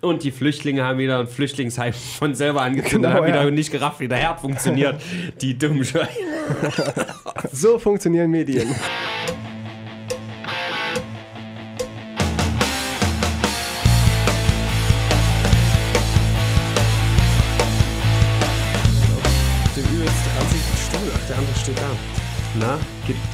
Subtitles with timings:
[0.00, 3.50] Und die Flüchtlinge haben wieder ein Flüchtlingsheim von selber angezündet Genau, und haben wieder ja.
[3.50, 5.00] nicht gerafft, wie der Herd funktioniert.
[5.40, 6.08] die dummen Schweine.
[7.52, 8.74] So funktionieren Medien.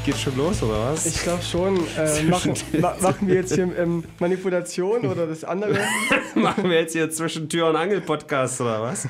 [0.07, 1.04] Geht, schon los, oder was?
[1.04, 1.77] Ich glaube schon.
[1.98, 5.77] Äh, machen, ma machen wir jetzt hier ähm, Manipulation oder das andere?
[6.36, 9.06] Machen wir jetzt hier zwischen Tür und Angel Podcast oder was?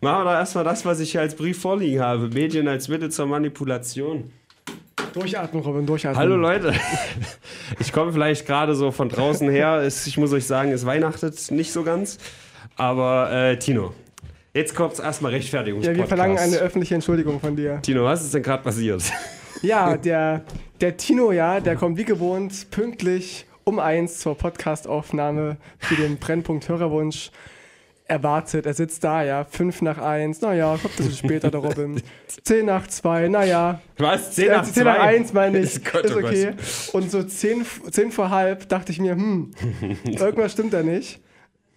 [0.00, 2.28] Machen wir doch erstmal das, was ich hier als Brief vorliegen habe.
[2.28, 4.30] Medien als Mittel zur Manipulation.
[5.14, 6.18] Durchatmen, Robin, durchatmen.
[6.18, 6.74] Hallo Leute.
[7.78, 9.76] Ich komme vielleicht gerade so von draußen her.
[9.76, 12.18] Es, ich muss euch sagen, es weihnachtet nicht so ganz.
[12.76, 13.94] Aber äh, Tino,
[14.52, 15.80] jetzt kommt erstmal Rechtfertigung.
[15.80, 17.80] Ja, wir verlangen eine öffentliche Entschuldigung von dir.
[17.80, 19.02] Tino, was ist denn gerade passiert?
[19.62, 20.42] Ja, der,
[20.80, 26.68] der Tino, ja, der kommt wie gewohnt pünktlich um eins zur Podcastaufnahme für den Brennpunkt
[26.68, 27.30] Hörerwunsch.
[28.08, 31.58] Er wartet, er sitzt da, ja, fünf nach eins, naja, kommt ein bisschen später, der
[31.58, 32.00] Robin.
[32.44, 33.80] Zehn nach zwei, naja.
[33.98, 34.30] Was?
[34.32, 35.00] 10 Äh, nach 10 nach 2?
[35.00, 36.52] eins meine ich, Gott, ist oh okay.
[36.92, 39.50] Und so zehn, zehn vor halb dachte ich mir, hm,
[40.04, 41.20] irgendwas stimmt da nicht.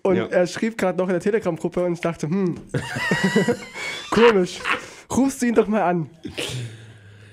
[0.04, 0.28] Und Ja.
[0.28, 2.60] er schrieb gerade noch in der Telegram-Gruppe und ich dachte, hm,
[4.12, 4.60] komisch.
[5.12, 6.10] Rufst du ihn doch mal an.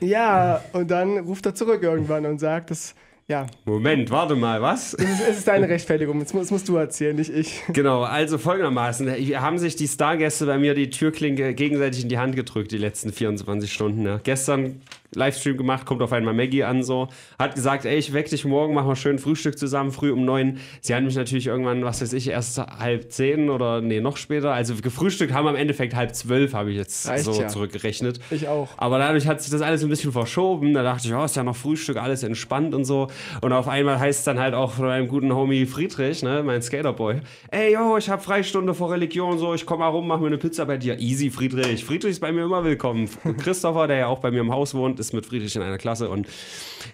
[0.00, 2.94] Ja, und dann ruft er zurück irgendwann und sagt, das,
[3.28, 4.94] ja, Moment, warte mal, was?
[4.94, 7.62] es ist, es ist deine Rechtfertigung, das musst, das musst du erzählen, nicht ich.
[7.72, 9.08] Genau, also folgendermaßen.
[9.40, 13.12] Haben sich die Stargäste bei mir die Türklinke gegenseitig in die Hand gedrückt, die letzten
[13.12, 14.06] 24 Stunden.
[14.06, 14.20] Ja.
[14.22, 14.80] Gestern
[15.14, 17.08] Livestream gemacht, kommt auf einmal Maggie an, so.
[17.38, 20.58] Hat gesagt, ey, ich weck dich morgen, machen wir schön Frühstück zusammen, früh um neun.
[20.80, 24.52] Sie hat mich natürlich irgendwann, was weiß ich, erst halb zehn oder, nee, noch später.
[24.52, 27.48] Also gefrühstückt haben wir im Endeffekt halb zwölf, habe ich jetzt Reicht so ja.
[27.48, 28.20] zurückgerechnet.
[28.30, 28.68] Ich auch.
[28.76, 30.74] Aber dadurch hat sich das alles ein bisschen verschoben.
[30.74, 33.08] Da dachte ich, oh, ist ja noch Frühstück, alles entspannt und so.
[33.40, 36.62] Und auf einmal heißt es dann halt auch von meinem guten Homie Friedrich, ne, mein
[36.62, 37.20] Skaterboy,
[37.50, 40.38] ey, yo, ich habe Freistunde vor Religion, so, ich komme mal rum, mach mir eine
[40.38, 40.98] Pizza bei dir.
[40.98, 41.84] Easy, Friedrich.
[41.84, 43.08] Friedrich ist bei mir immer willkommen.
[43.38, 46.08] Christopher, der ja auch bei mir im Haus wohnt, ist mit Friedrich in einer Klasse
[46.08, 46.26] und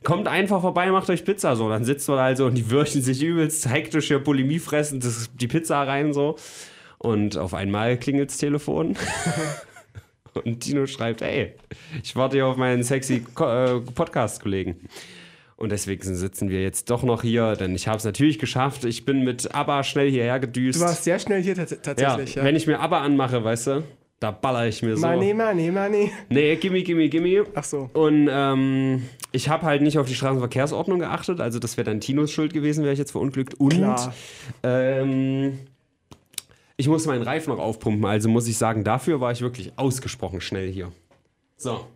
[0.03, 1.69] kommt einfach vorbei, macht euch Pizza so.
[1.69, 5.31] Dann sitzt man da also und die würchen sich übelst hektisch hier Bulimie fressen, das,
[5.35, 6.37] die Pizza rein so.
[6.99, 8.97] Und auf einmal klingelt's Telefon.
[10.45, 11.53] Und Tino schreibt, ey,
[12.03, 14.89] ich warte hier auf meinen sexy äh, Podcast-Kollegen.
[15.57, 18.85] Und deswegen sitzen wir jetzt doch noch hier, denn ich habe es natürlich geschafft.
[18.85, 20.81] Ich bin mit ABBA schnell hierher gedüst.
[20.81, 22.45] Du warst sehr schnell hier tats ja, tatsächlich, ja.
[22.45, 23.83] wenn ich mir ABBA anmache, weißt du,
[24.23, 25.07] da baller ich mir so.
[25.07, 26.13] Money, money, money.
[26.29, 27.45] Nee, gimme, gimme, gimme.
[27.55, 27.91] Ach so.
[27.93, 29.03] Und ähm,
[29.33, 32.85] ich habe halt nicht auf die Straßenverkehrsordnung geachtet, also das wäre dann Tinos Schuld gewesen,
[32.85, 33.55] wäre ich jetzt verunglückt.
[33.55, 34.11] Und
[34.63, 35.59] ähm,
[36.77, 40.41] ich muss meinen Reifen noch aufpumpen, also muss ich sagen, dafür war ich wirklich ausgesprochen
[40.41, 40.93] schnell hier.
[41.57, 41.87] So,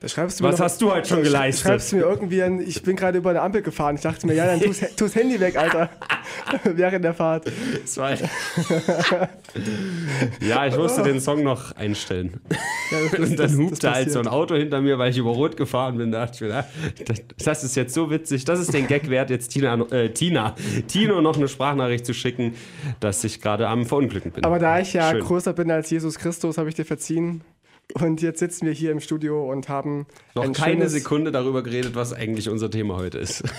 [0.00, 1.92] Da schreibst du mir was noch- hast du heute schon Schreibst geleistet?
[1.92, 3.96] du mir irgendwie an, ich bin gerade über eine Ampel gefahren.
[3.96, 5.90] Ich dachte mir, ja, dann tu's, tu's Handy weg, Alter.
[6.64, 7.50] Während der Fahrt.
[7.82, 8.12] Das war-
[10.40, 12.40] ja, ich musste den Song noch einstellen.
[12.92, 15.56] Ja, das, Und dann hupte halt so ein Auto hinter mir, weil ich über Rot
[15.56, 16.12] gefahren bin.
[16.12, 16.64] Da dachte ich mir,
[17.04, 20.54] das- das ist jetzt so witzig, das ist den Gag wert, jetzt Tina, äh, Tina,
[20.86, 22.54] Tino noch eine Sprachnachricht zu schicken,
[23.00, 24.44] dass ich gerade am Verunglücken bin.
[24.44, 25.20] Aber da ich ja Schön.
[25.24, 27.40] größer bin als Jesus Christus, habe ich dir verziehen.
[27.94, 31.94] Und jetzt sitzen wir hier im Studio und haben noch ein keine Sekunde darüber geredet,
[31.94, 33.44] was eigentlich unser Thema heute ist.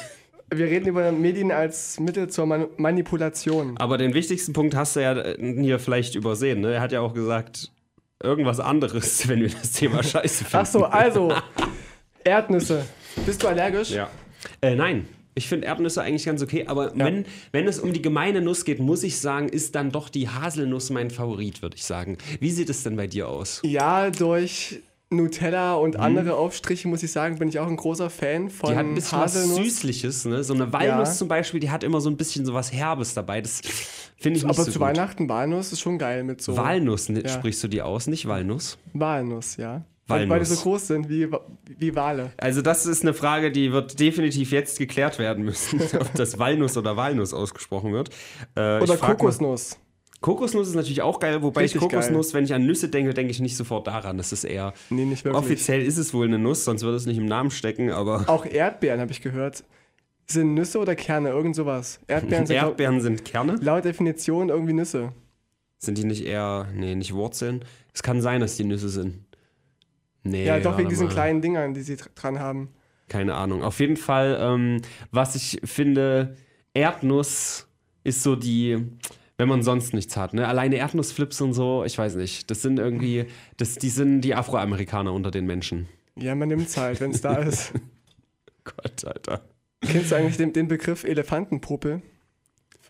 [0.51, 3.77] Wir reden über Medien als Mittel zur Man Manipulation.
[3.77, 6.61] Aber den wichtigsten Punkt hast du ja äh, hier vielleicht übersehen.
[6.61, 6.73] Ne?
[6.73, 7.71] Er hat ja auch gesagt,
[8.21, 10.57] irgendwas anderes, wenn wir das Thema scheiße finden.
[10.57, 11.33] Ach so, also
[12.23, 12.83] Erdnüsse.
[13.27, 13.91] Bist du allergisch?
[13.91, 14.09] Ja.
[14.61, 15.07] Äh, nein.
[15.39, 18.79] Ich finde Erdnüsse eigentlich ganz okay, aber wenn, wenn es um die gemeine Nuss geht,
[18.79, 22.17] muss ich sagen, ist dann doch die Haselnuss mein Favorit, würde ich sagen.
[22.41, 23.61] Wie sieht es denn bei dir aus?
[23.63, 28.49] Ja, durch Nutella und andere Aufstriche, muss ich sagen, bin ich auch ein großer Fan
[28.49, 28.73] von Mhm.
[28.73, 29.57] Die hat ein bisschen was Haselnuss.
[29.57, 30.43] Süßliches, ne?
[30.43, 31.13] So eine Walnuss Ja.
[31.15, 33.41] zum Beispiel, die hat immer so ein bisschen so was Herbes dabei.
[33.41, 33.61] Das
[34.17, 34.87] finde ich nicht Aber so zu gut.
[34.87, 37.29] Weihnachten Walnuss ist schon geil mit so Walnuss, ne, Ja.
[37.29, 38.77] sprichst du die aus, nicht Walnuss?
[38.93, 39.83] Walnuss, ja.
[40.09, 40.49] Weil, Walnuss.
[40.49, 41.27] so groß sind wie,
[41.77, 42.31] wie Wale.
[42.37, 46.75] Also das ist eine Frage, die wird definitiv jetzt geklärt werden müssen, ob das Walnuss
[46.77, 48.09] oder Walnuss ausgesprochen wird.
[48.55, 49.77] Äh, Oder ich mal- Kokosnuss.
[50.21, 53.31] Kokosnuss ist natürlich auch geil, wobei ich Richtig Kokosnuss, wenn ich an Nüsse denke, denke
[53.31, 54.17] ich nicht sofort daran.
[54.17, 54.73] Das ist eher.
[54.89, 55.41] Nee, nicht wirklich.
[55.41, 58.45] Offiziell ist es wohl eine Nuss, sonst würde es nicht im Namen stecken, aber Auch
[58.45, 59.63] Erdbeeren, habe ich gehört.
[60.27, 61.29] Sind Nüsse oder Kerne?
[61.29, 62.01] Irgend sowas.
[62.07, 63.55] Erdbeeren sind Erdbeeren sind Kerne.
[63.61, 65.13] laut Definition irgendwie Nüsse.
[65.77, 66.67] Sind die nicht eher.
[66.75, 67.63] Nee, nicht Wurzeln?
[67.93, 69.23] Es kann sein, dass die Nüsse sind.
[70.23, 71.13] Nee, Ja, doch wegen diesen mal.
[71.13, 72.69] kleinen Dingern, die sie dr- dran haben.
[73.07, 73.63] Keine Ahnung.
[73.63, 74.81] Auf jeden Fall, ähm,
[75.11, 76.35] was ich finde,
[76.73, 77.67] Erdnuss
[78.03, 78.77] ist so die,
[79.37, 80.33] wenn man sonst nichts hat.
[80.33, 80.47] Ne?
[80.47, 82.51] Alleine Erdnussflips und so, ich weiß nicht.
[82.51, 83.25] Das sind irgendwie,
[83.57, 85.87] das, die sind die Afroamerikaner unter den Menschen.
[86.17, 87.73] Ja, man nimmt es halt, wenn es da ist.
[88.63, 89.41] Gott, Alter.
[89.81, 92.01] Kennst du eigentlich den, den Begriff Elefantenpuppe?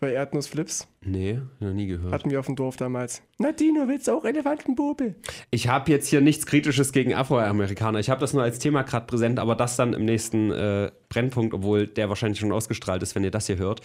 [0.00, 0.88] Für Erdnussflips.
[1.04, 2.10] Nee, noch nie gehört.
[2.14, 3.20] Hatten wir auf dem Dorf damals.
[3.36, 5.14] Na, Dino, willst du auch Elefantenbobel?
[5.50, 7.98] Ich habe jetzt hier nichts Kritisches gegen Afroamerikaner.
[7.98, 11.52] Ich habe das nur als Thema gerade präsent, aber das dann im nächsten äh, Brennpunkt,
[11.52, 13.82] obwohl der wahrscheinlich schon ausgestrahlt ist, wenn ihr das hier hört,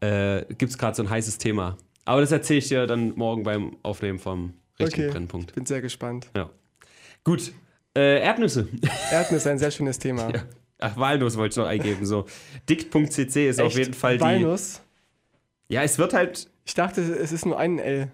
[0.00, 1.76] äh, gibt es gerade so ein heißes Thema.
[2.06, 5.12] Aber das erzähle ich dir dann morgen beim Aufnehmen vom richtigen Okay.
[5.12, 5.54] Brennpunkt.
[5.54, 6.30] Bin sehr gespannt.
[6.34, 6.48] Ja.
[7.24, 7.52] Gut.
[7.94, 8.68] Äh, Erdnüsse.
[9.12, 10.32] Erdnüsse, ein sehr schönes Thema.
[10.78, 12.06] Ach, Walnuss wollte ich noch eingeben.
[12.06, 12.24] So.
[12.70, 13.76] Dick.cc ist auf Echt?
[13.76, 14.22] jeden Fall die.
[14.22, 14.80] Walnuss?
[15.68, 16.50] Ja, es wird halt.
[16.64, 18.10] Ich dachte, es ist nur ein L.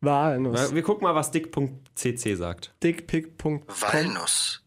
[0.00, 0.74] Walnuss.
[0.74, 2.74] Wir gucken mal, was Dick.cc sagt.
[2.82, 3.62] Dickpick.com.
[3.80, 4.62] Walnuss,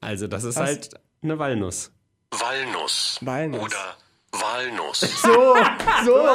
[0.00, 0.62] Also, das ist Was?
[0.66, 0.90] halt
[1.22, 1.90] eine Walnuss.
[2.30, 3.60] Walnuss Walnuss.
[3.60, 3.96] oder
[4.32, 5.00] Walnuss.
[5.22, 5.56] So,
[6.04, 6.26] so.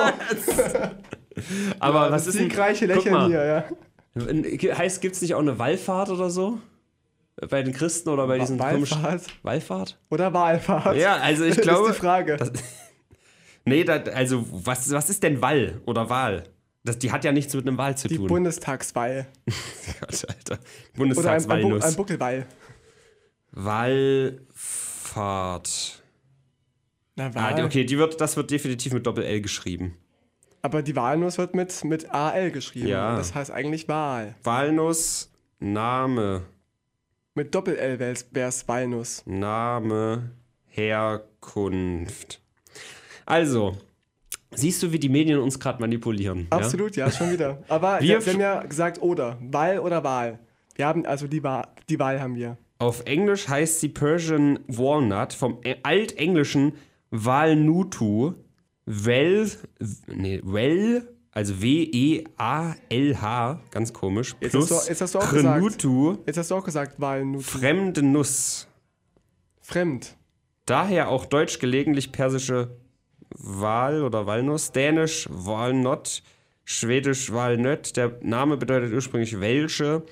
[1.79, 2.43] Aber was ist denn.
[2.49, 3.27] siegreiche Lächeln mal.
[3.27, 4.77] hier, ja.
[4.77, 6.59] Heißt, gibt es nicht auch eine Wallfahrt oder so?
[7.49, 9.01] Bei den Christen oder bei diesen komischen.
[9.03, 9.97] Wallfahrt Wallfahrt?
[10.09, 10.95] oder Wahlfahrt?
[10.97, 11.89] Ja, also ich Das glaube.
[11.89, 12.37] ist die Frage.
[12.37, 12.51] Das,
[13.65, 16.43] nee, das, also was, was ist denn Wall oder Wahl?
[16.83, 18.27] Das, die hat ja nichts mit einem Wahl zu die tun.
[18.27, 19.25] Bundestagswahl.
[19.99, 20.59] Gott, Alter.
[20.97, 22.45] Oder ein, ein, Bu- ein Buckelwall.
[24.65, 26.01] Wallfahrt.
[27.15, 27.55] Na, Ah, Wahl.
[27.55, 29.97] die- okay, die wird, das wird definitiv mit Doppel-L geschrieben.
[30.61, 32.87] Aber die Walnuss wird mit, mit AL geschrieben.
[32.87, 33.15] Ja.
[33.15, 34.35] Das heißt eigentlich Wahl.
[34.43, 36.41] Walnuss, Name,
[37.35, 39.21] Mit Doppel-L wäre es Walnuss.
[39.25, 40.31] Name,
[40.67, 42.41] Herkunft.
[43.25, 43.75] Also,
[44.53, 46.47] siehst du, wie die Medien uns gerade manipulieren?
[46.51, 46.57] Ja?
[46.57, 47.63] Absolut, ja, schon wieder.
[47.67, 49.37] Aber Wir haben ja gesagt oder.
[49.41, 50.39] Wahl oder Wahl.
[50.75, 52.57] Wir haben, also die, Wahl, die Wahl haben wir.
[52.77, 56.73] Auf Englisch heißt sie Persian Walnut, vom E- altenglischen
[57.09, 58.33] Walnutu,
[58.85, 59.49] Well,
[60.07, 65.57] nee, Well, also W-E-A-L-H, ganz komisch, Jetzt plus hast du- jetzt hast du auch gesagt.
[65.59, 67.45] Krenutu, Jetzt hast du auch gesagt Walnuss.
[67.47, 68.67] fremde Nuss.
[69.61, 70.15] Fremd.
[70.65, 72.75] Daher auch deutsch gelegentlich persische
[73.47, 76.23] Wal oder Walnuss, dänisch Walnut,
[76.63, 77.95] schwedisch Walnöt.
[77.95, 80.03] Der Name bedeutet ursprünglich welche,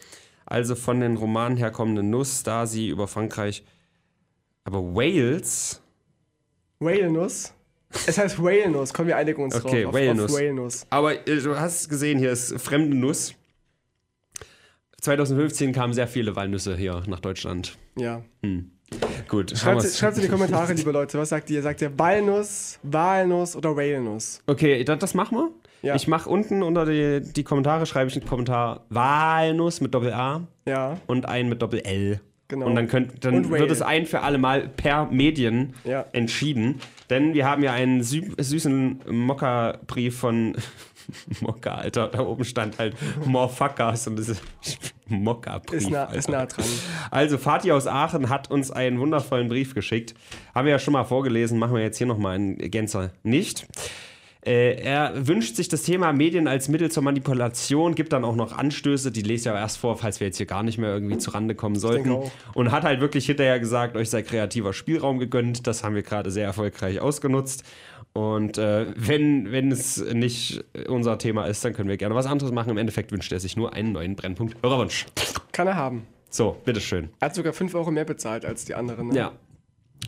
[0.46, 3.64] also von den Romanen herkommende Nuss, da sie über Frankreich.
[4.66, 5.82] Aber Wales,
[6.80, 7.54] Whale-Nuss.
[8.08, 8.94] Es heißt Whale-Nuss.
[8.94, 9.94] Komm, wir einigen uns Okay, drauf.
[9.94, 10.86] Auf Whale-Nuss.
[10.90, 13.34] aber äh, du hast gesehen, hier ist fremde Nuss.
[15.02, 17.78] 2015 kamen sehr viele Walnüsse hier nach Deutschland.
[17.98, 18.24] Ja.
[19.34, 21.18] Gut, Schreibt schreibt in die Kommentare, liebe Leute.
[21.18, 21.64] Was sagt ihr?
[21.64, 24.44] Sagt ihr Walnuss, Walnuss oder Whale-Nuss?
[24.46, 25.50] Okay, das, das machen wir.
[25.82, 25.96] Ja.
[25.96, 30.42] Ich mache unten unter die, die Kommentare, schreibe ich einen Kommentar Walnuss mit Doppel-A.
[30.68, 32.22] Ja, und einen mit Doppel-L.
[32.48, 32.68] Genau.
[32.68, 36.06] Und dann, könnt, dann Und wird es ein für alle Mal per Medien Ja.
[36.12, 36.80] entschieden.
[37.10, 40.56] Denn wir haben ja einen sü süßen Mokka-Brief von
[41.42, 42.10] Mokka, Alter.
[42.10, 42.96] Da oben stand halt
[43.26, 44.44] More Fuckers und das ist
[45.08, 45.82] Mokka-Brief.
[45.82, 46.66] ist nah, ist nah dran.
[47.12, 50.14] Also, Fatih aus Aachen hat uns einen wundervollen Brief geschickt.
[50.56, 53.68] Haben wir ja schon mal vorgelesen, machen wir jetzt hier nochmal in Gänze nicht.
[54.46, 58.52] Äh, er wünscht sich das Thema Medien als Mittel zur Manipulation, gibt dann auch noch
[58.52, 61.18] Anstöße, die lese ich aber erst vor, falls wir jetzt hier gar nicht mehr irgendwie
[61.18, 62.14] zurande kommen sollten.
[62.54, 65.66] Und hat halt wirklich hinterher gesagt, euch sei kreativer Spielraum gegönnt.
[65.66, 67.64] Das haben wir gerade sehr erfolgreich ausgenutzt.
[68.14, 72.52] Und äh, wenn, wenn es nicht unser Thema ist, dann können wir gerne was anderes
[72.52, 72.70] machen.
[72.70, 74.56] Im Endeffekt wünscht er sich nur einen neuen Brennpunkt.
[74.62, 75.08] Hörerwunsch.
[75.52, 76.06] Kann er haben.
[76.30, 77.10] So, bitteschön.
[77.20, 79.10] Er hat sogar 5 Euro mehr bezahlt als die anderen.
[79.10, 79.16] Ne?
[79.16, 79.32] Ja.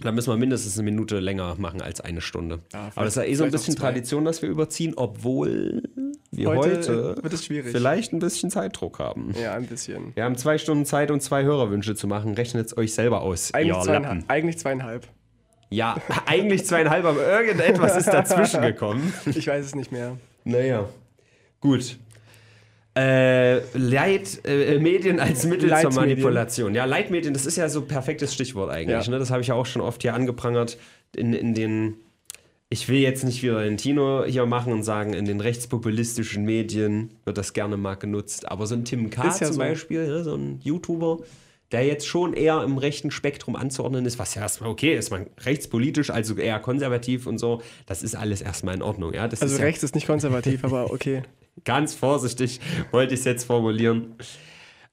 [0.02, 2.60] Da müssen wir mindestens eine Minute länger machen als eine Stunde.
[2.74, 3.75] Ja, Aber das ist ja eh so ein bisschen.
[3.75, 5.84] Tradition, dass wir überziehen, obwohl
[6.31, 9.33] wir Heute, heute, vielleicht ein bisschen Zeitdruck haben.
[9.42, 10.14] Ja, ein bisschen.
[10.16, 12.33] Wir haben zwei Stunden Zeit, um zwei Hörerwünsche zu machen.
[12.33, 13.54] Rechnet es euch selber aus.
[13.54, 15.07] Eigentlich, zweieinhalb, eigentlich zweieinhalb.
[15.69, 15.95] Ja,
[16.26, 19.14] eigentlich zweieinhalb, aber irgendetwas ist dazwischen gekommen.
[19.26, 20.18] Ich weiß es nicht mehr.
[20.44, 20.88] Naja.
[21.60, 21.98] Gut.
[22.98, 26.02] Äh, Leit, äh, Medien als Mittel zur Leitmedien.
[26.02, 26.76] Manipulation.
[26.76, 29.06] Ja, Leitmedien, das ist ja so ein perfektes Stichwort eigentlich.
[29.06, 29.12] Ja.
[29.12, 29.19] Ne?
[29.19, 30.78] Das habe ich ja auch schon oft hier angeprangert
[31.16, 31.95] in, in den.
[32.69, 37.12] Ich will jetzt nicht wieder den Tino hier machen und sagen, in den rechtspopulistischen Medien
[37.26, 38.50] wird das gerne mal genutzt.
[38.50, 39.28] Aber so ein Tim K.
[39.28, 39.60] Ist ja zum so.
[39.60, 40.24] Beispiel, ne?
[40.24, 41.19] so ein YouTuber,
[41.72, 45.28] der jetzt schon eher im rechten Spektrum anzuordnen ist, was ja erstmal okay ist, man
[45.40, 49.14] rechtspolitisch, also eher konservativ und so, das ist alles erstmal in Ordnung.
[49.14, 49.28] Ja?
[49.28, 51.24] Das Also ist ja rechts ist nicht konservativ, aber okay.
[51.64, 52.60] ganz vorsichtig
[52.92, 54.16] wollte ich es jetzt formulieren.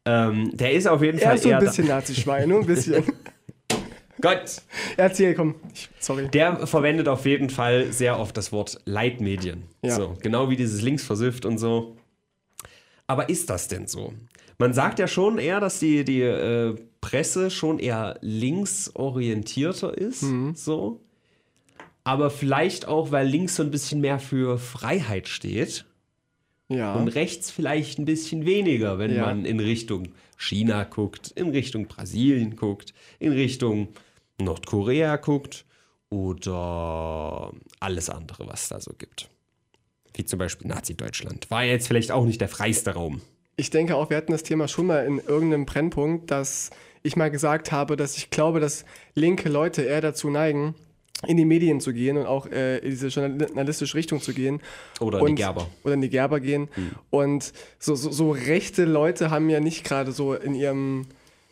[0.05, 1.59] Ähm, der ist auf jeden Er Fall ist so eher.
[1.59, 3.05] ein bisschen Nazi-Schwein, nur ein bisschen.
[4.21, 4.63] Gott!
[4.97, 5.57] Erzähl, komm.
[5.75, 6.29] Ich, sorry.
[6.29, 9.65] Der verwendet auf jeden Fall sehr oft das Wort Leitmedien.
[9.83, 9.91] Ja.
[9.97, 11.97] So, genau wie dieses Linksversifft und so.
[13.09, 14.13] Aber ist das denn so?
[14.63, 20.23] Man sagt ja schon eher, dass die, die äh, Presse schon eher linksorientierter ist.
[20.23, 20.55] Mhm.
[20.55, 21.01] So.
[22.05, 25.85] Aber vielleicht auch, weil links so ein bisschen mehr für Freiheit steht.
[26.69, 26.95] Ja.
[26.95, 29.27] und rechts vielleicht ein bisschen weniger, wenn Ja.
[29.27, 33.89] man in Richtung China guckt, in Richtung Brasilien guckt, in Richtung
[34.41, 35.67] Nordkorea guckt
[36.09, 39.29] oder alles andere, was da so gibt.
[40.15, 41.51] wie zum Beispiel Nazi-Deutschland.
[41.51, 43.21] War jetzt vielleicht auch nicht der freiste Raum.
[43.57, 46.71] Ich denke auch, wir hatten das Thema schon mal in irgendeinem Brennpunkt, dass
[47.03, 50.75] ich mal gesagt habe, dass ich glaube, dass linke Leute eher dazu neigen,
[51.27, 54.61] in die Medien zu gehen und auch äh, in diese journalistische Richtung zu gehen.
[55.01, 55.69] Oder in und, die Gerber.
[55.85, 56.69] Oder in die Gerber gehen.
[57.11, 61.07] Und so, so, so rechte Leute haben ja nicht gerade so in ihrem,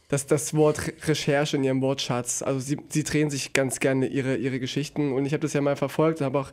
[0.09, 2.42] das, das Wort Re- Recherche in ihrem Wortschatz.
[2.42, 5.12] Also sie, sie drehen sich ganz gerne ihre, ihre Geschichten.
[5.12, 6.50] Und ich habe das ja mal verfolgt und habe auch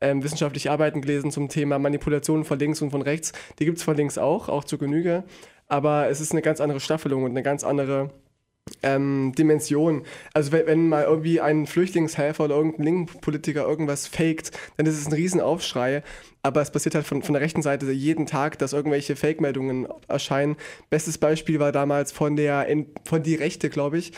[0.00, 3.32] ähm, wissenschaftliche Arbeiten gelesen zum Thema Manipulation von links und von rechts.
[3.58, 5.24] Die gibt es von links auch, auch zur Genüge.
[5.66, 8.10] Aber es ist eine ganz andere Staffelung und eine ganz andere
[8.82, 10.02] ähm, Dimension.
[10.32, 15.06] Also wenn, wenn mal irgendwie ein Flüchtlingshelfer oder irgendein Linken-Politiker irgendwas faked, dann ist es
[15.06, 16.02] ein Riesenaufschrei.
[16.42, 20.56] Aber es passiert halt von, von der rechten Seite jeden Tag, dass irgendwelche Fake-Meldungen erscheinen.
[20.90, 22.66] Bestes Beispiel war damals von der,
[23.04, 24.12] von die Rechte, glaube ich,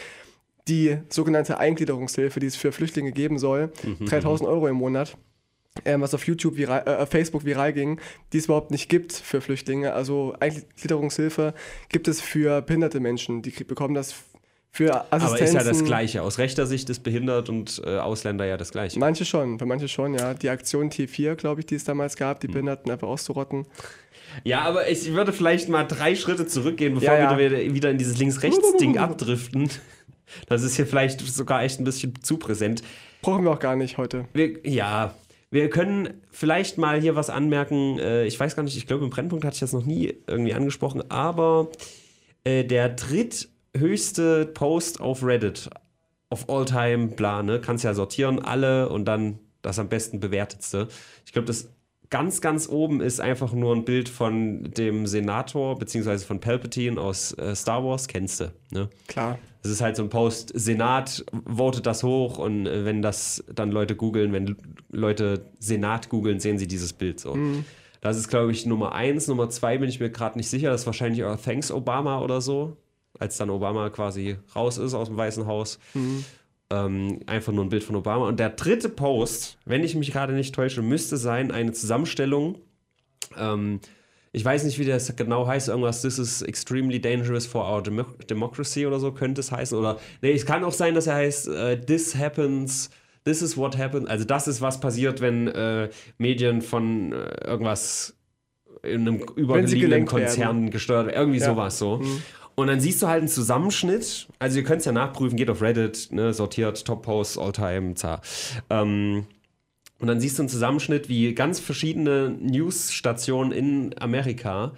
[0.69, 3.73] die sogenannte Eingliederungshilfe, die es für Flüchtlinge geben soll.
[4.05, 5.17] 3000 Euro im Monat.
[5.85, 8.01] Ähm, was auf YouTube, viral, äh, Facebook viral ging,
[8.33, 9.93] die es überhaupt nicht gibt für Flüchtlinge.
[9.93, 11.55] Also Eingliederungshilfe
[11.91, 13.43] gibt es für behinderte Menschen.
[13.43, 14.15] Die bekommen das
[14.73, 15.47] für Aber Assistenzen.
[15.59, 16.23] ist ja das Gleiche.
[16.23, 18.99] Aus rechter Sicht ist behindert und äh, Ausländer ja das Gleiche.
[18.99, 20.35] Manche schon, für manche schon, ja.
[20.35, 22.53] Die Aktion T4, glaube ich, die es damals gab, die Hm.
[22.55, 23.67] Behinderten einfach auszurotten.
[24.45, 27.39] Ja, aber ich würde vielleicht mal drei Schritte zurückgehen, bevor Ja, ja.
[27.39, 29.71] wir wieder, wieder in dieses Links-Rechts-Ding abdriften.
[30.49, 32.83] Das ist hier vielleicht sogar echt ein bisschen zu präsent.
[33.23, 34.27] Brauchen wir auch gar nicht heute.
[34.33, 35.15] Wir, ja,
[35.51, 37.99] wir können vielleicht mal hier was anmerken.
[37.99, 40.55] Äh, ich weiß gar nicht, ich glaube, im Brennpunkt hatte ich das noch nie irgendwie
[40.55, 41.69] angesprochen, aber
[42.45, 45.69] äh, der dritthöchste Post auf Reddit
[46.31, 47.61] of all time, bla, ne?
[47.61, 50.89] Kannst ja sortieren, alle und dann das am besten bewertetste.
[51.27, 51.69] Ich glaube, das
[52.11, 57.33] ganz, ganz oben ist einfach nur ein Bild von dem Senator, beziehungsweise von Palpatine aus
[57.39, 58.91] äh, Star Wars, kennst du, ne?
[59.07, 59.39] Klar.
[59.63, 63.71] Es ist halt so ein Post, Senat votet das hoch und äh, wenn das dann
[63.71, 64.57] Leute googeln, wenn
[64.91, 67.35] Leute Senat googeln, sehen sie dieses Bild so.
[68.01, 69.29] Das ist, glaube ich, Nummer eins.
[69.29, 70.71] Nummer zwei bin ich mir gerade nicht sicher.
[70.71, 72.79] Das ist wahrscheinlich auch Thanks Obama oder so,
[73.19, 75.79] als dann Obama quasi raus ist aus dem Weißen Haus.
[76.73, 78.29] Ähm, einfach nur ein Bild von Obama.
[78.29, 82.59] Und der dritte Post, wenn ich mich gerade nicht täusche, müsste sein eine Zusammenstellung.
[83.37, 83.81] Ähm,
[84.33, 88.05] ich weiß nicht, wie das genau heißt, irgendwas, this is extremely dangerous for our demo
[88.29, 89.77] democracy oder so könnte es heißen.
[89.77, 92.91] Oder, nee, es kann auch sein, dass er heißt, äh, this happens,
[93.25, 94.09] this is what happens.
[94.09, 98.15] Also das ist, was passiert, wenn äh, Medien von äh, irgendwas
[98.85, 100.71] in einem übergelegenen gelenkt Konzern werden.
[100.71, 101.19] gesteuert werden.
[101.19, 101.49] Irgendwie Ja.
[101.49, 101.55] Mhm.
[101.57, 102.01] sowas so.
[102.61, 104.29] Und dann siehst du halt einen Zusammenschnitt.
[104.39, 108.21] Also ihr könnt es ja nachprüfen, geht auf Reddit, ne, sortiert Top-Posts, All-Time, za.
[108.69, 109.27] Ähm,
[109.99, 114.73] und dann siehst du einen Zusammenschnitt, wie ganz verschiedene News-Stationen in Amerika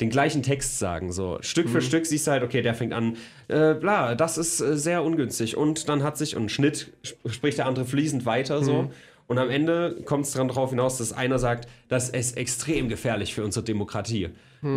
[0.00, 1.12] den gleichen Text sagen.
[1.12, 3.16] So Stück für Stück siehst du halt, okay, der fängt an,
[3.48, 5.56] äh, bla, das ist äh, sehr ungünstig.
[5.56, 8.90] Und dann hat sich, und Schnitt sp- spricht der andere fließend weiter so.
[9.26, 13.34] Und am Ende kommt es dann darauf hinaus, dass einer sagt, das ist extrem gefährlich
[13.34, 14.28] für unsere Demokratie.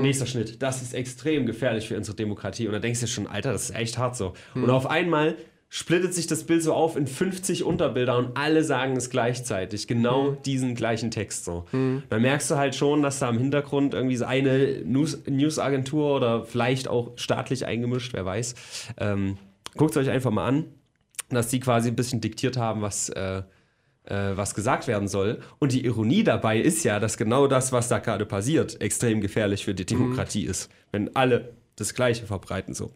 [0.02, 2.68] Nächster Schnitt, das ist extrem gefährlich für unsere Demokratie.
[2.68, 4.34] Und da denkst du schon, Alter, das ist echt hart so.
[4.56, 5.36] Und auf einmal
[5.72, 9.88] splittet sich das Bild so auf in 50 Unterbilder und alle sagen es gleichzeitig.
[9.88, 11.66] Genau diesen gleichen Text so.
[11.72, 16.44] Dann merkst du halt schon, dass da im Hintergrund irgendwie so eine News- Newsagentur oder
[16.46, 18.56] vielleicht auch staatlich eingemischt, wer weiß.
[18.98, 19.38] Ähm,
[19.78, 20.66] Guckt es euch einfach mal an,
[21.30, 23.44] dass die quasi ein bisschen diktiert haben, was, äh,
[24.06, 25.42] äh, was gesagt werden soll.
[25.60, 29.66] Und die Ironie dabei ist ja, dass genau das, was da gerade passiert, extrem gefährlich
[29.66, 30.70] für die Demokratie ist.
[30.92, 32.92] Wenn alle das Gleiche verbreiten so.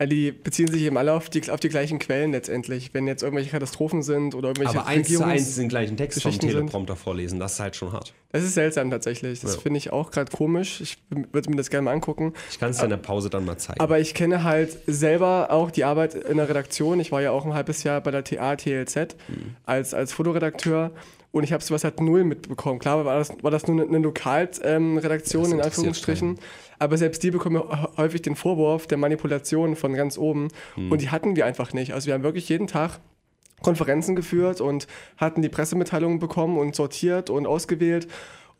[0.00, 2.92] Ja, die beziehen sich eben alle auf die, auf die gleichen Quellen letztendlich.
[2.94, 6.36] Wenn jetzt irgendwelche Katastrophen sind oder irgendwelche Aber eins zu eins den gleichen Text vom.
[6.36, 8.12] Teleprompter vorlesen, das ist halt schon hart.
[8.32, 9.38] Das ist seltsam tatsächlich.
[9.40, 9.60] Das Ja.
[9.60, 10.80] finde ich auch gerade komisch.
[10.80, 10.98] Ich
[11.30, 12.32] würde mir das gerne mal angucken.
[12.50, 13.78] Ich kann es dir in der Pause dann mal zeigen.
[13.80, 16.98] Aber ich kenne halt selber auch die Arbeit in der Redaktion.
[16.98, 19.56] Ich war ja auch ein halbes Jahr bei der TA TLZ Mhm.
[19.64, 20.90] als, als Fotoredakteur
[21.34, 22.78] und ich habe sowas halt null mitbekommen.
[22.78, 26.38] Klar war das, war das nur eine, Lokalredaktion Das in Anführungsstrichen,
[26.78, 27.60] aber selbst die bekommen
[27.96, 30.92] häufig den Vorwurf der Manipulation von ganz oben Mhm.
[30.92, 31.92] und die hatten wir einfach nicht.
[31.92, 33.00] Also wir haben wirklich jeden Tag
[33.62, 34.86] Konferenzen geführt und
[35.16, 38.06] hatten die Pressemitteilungen bekommen und sortiert und ausgewählt.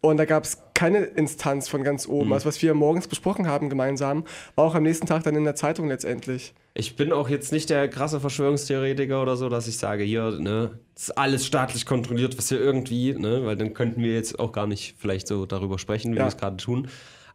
[0.05, 2.31] Und da gab es keine Instanz von ganz oben.
[2.35, 5.55] Also was wir morgens besprochen haben gemeinsam, war auch am nächsten Tag dann in der
[5.55, 6.53] Zeitung letztendlich.
[6.75, 10.79] Ich bin auch jetzt nicht der krasse Verschwörungstheoretiker oder so, dass ich sage, hier, ne,
[10.95, 14.67] ist alles staatlich kontrolliert, was hier irgendwie, ne, weil dann könnten wir jetzt auch gar
[14.67, 16.25] nicht vielleicht so darüber sprechen, wie Ja.
[16.25, 16.89] wir es gerade tun.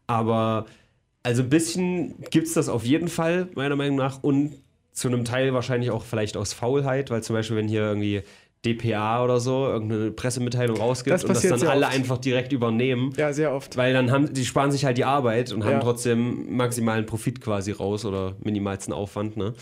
[0.05, 0.67] Aber
[1.23, 4.53] also ein bisschen gibt es das auf jeden Fall, meiner Meinung nach, und
[4.91, 8.21] zu einem Teil wahrscheinlich auch vielleicht aus Faulheit, weil zum Beispiel, wenn hier irgendwie
[8.65, 11.95] DPA oder so irgendeine Pressemitteilung rausgibt Das und das dann alle oft.
[11.95, 13.77] einfach direkt übernehmen, Ja, sehr oft.
[13.77, 15.79] weil dann haben die sparen sich halt die Arbeit und haben Ja.
[15.79, 19.53] trotzdem maximalen Profit quasi raus oder minimalsten Aufwand, ne?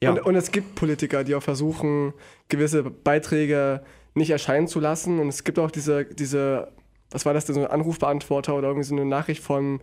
[0.00, 0.10] Ja.
[0.10, 2.12] Und, und es gibt Politiker, die auch versuchen,
[2.48, 3.82] gewisse Beiträge
[4.14, 5.18] nicht erscheinen zu lassen.
[5.18, 6.68] Und es gibt auch diese, diese
[7.10, 9.80] was war das denn, so ein Anrufbeantworter oder irgendwie so eine Nachricht von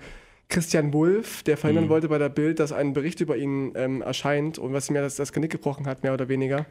[0.49, 4.59] Christian Wulff, der verhindern wollte bei der Bild, dass ein Bericht über ihn ähm, erscheint
[4.59, 6.65] und was ja das, das Genick gebrochen hat, mehr oder weniger.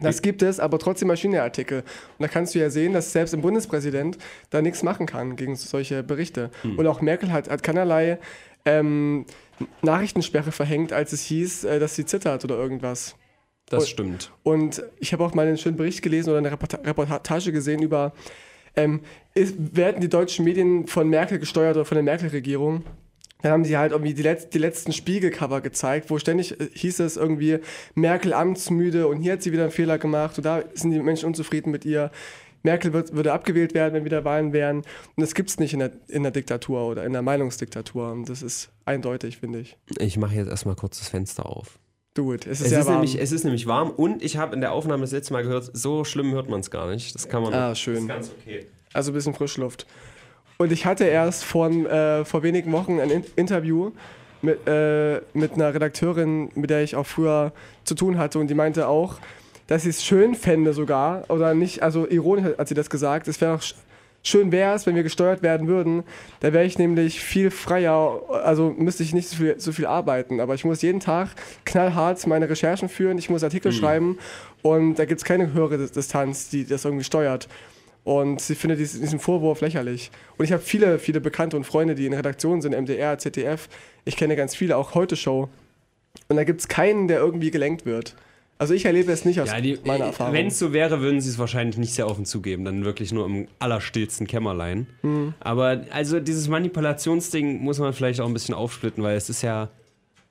[0.00, 1.80] Das gibt es, aber trotzdem erschienen ja Artikel.
[1.80, 1.86] Und
[2.20, 4.16] da kannst du ja sehen, dass selbst ein Bundespräsident
[4.50, 6.50] da nichts machen kann gegen solche Berichte.
[6.76, 8.18] Und auch Merkel hat, hat keinerlei
[8.64, 9.24] ähm,
[9.82, 13.16] Nachrichtensperre verhängt, als es hieß, äh, dass sie zittert oder irgendwas.
[13.66, 14.32] Das Und- stimmt.
[14.44, 18.12] Und ich habe auch mal einen schönen Bericht gelesen oder eine Reporta- Reportage gesehen über,
[18.76, 19.00] ähm,
[19.34, 22.84] ist, werden die deutschen Medien von Merkel gesteuert oder von der Merkel-Regierung?
[23.42, 27.00] Dann haben sie halt irgendwie die, Letz-, die letzten Spiegelcover gezeigt, wo ständig äh, hieß
[27.00, 27.58] es irgendwie,
[27.94, 31.26] Merkel amtsmüde und hier hat sie wieder einen Fehler gemacht und da sind die Menschen
[31.26, 32.10] unzufrieden mit ihr.
[32.64, 34.78] Merkel wird, würde abgewählt werden, wenn wieder Wahlen wären.
[34.78, 34.84] Und
[35.20, 38.10] das gibt es nicht in der, in der Diktatur oder in der Meinungsdiktatur.
[38.10, 39.76] Und das ist eindeutig, finde ich.
[40.00, 41.78] Ich mache jetzt erstmal kurz das Fenster auf.
[42.14, 42.46] Do it.
[42.48, 42.94] Es ist Es sehr ist, warm.
[42.96, 45.70] nämlich, es ist nämlich warm und ich habe in der Aufnahme das letzte Mal gehört,
[45.72, 47.14] so schlimm hört man es gar nicht.
[47.14, 47.54] Das kann man.
[47.54, 47.98] Ah, Das schön.
[47.98, 48.66] ist ganz okay.
[48.92, 49.86] Also ein bisschen Frischluft.
[50.60, 53.92] Und ich hatte erst von, äh, vor wenigen Wochen ein In Interview
[54.42, 57.52] mit, äh, mit einer Redakteurin, mit der ich auch früher
[57.84, 58.40] zu tun hatte.
[58.40, 59.20] Und die meinte auch,
[59.68, 63.40] dass sie es schön fände sogar, oder nicht, also ironisch hat sie das gesagt, es
[63.40, 63.76] wäre auch sch
[64.24, 66.02] schön wäre es, wenn wir gesteuert werden würden.
[66.40, 70.40] Da wäre ich nämlich viel freier, also müsste ich nicht so viel, so viel arbeiten.
[70.40, 71.28] Aber ich muss jeden Tag
[71.66, 74.18] knallhart meine Recherchen führen, ich muss Artikel schreiben
[74.62, 77.48] und da gibt es keine höhere Dis- Distanz, die das irgendwie steuert.
[78.08, 80.10] Und sie findet diesen, Vorwurf lächerlich.
[80.38, 83.68] Und ich habe viele, viele Bekannte und Freunde, die in Redaktionen sind, MDR, ZDF.
[84.06, 85.50] Ich kenne ganz viele, auch Heute Show.
[86.26, 88.16] Und da gibt es keinen, der irgendwie gelenkt wird.
[88.56, 90.32] Also ich erlebe es nicht aus Ja, die, meiner Erfahrung.
[90.32, 93.26] Wenn es so wäre, würden sie es wahrscheinlich nicht sehr offen zugeben, dann wirklich nur
[93.26, 94.86] im allerstillsten Kämmerlein.
[95.02, 95.34] Mhm.
[95.40, 99.68] Aber also dieses Manipulationsding muss man vielleicht auch ein bisschen aufsplitten, weil es ist ja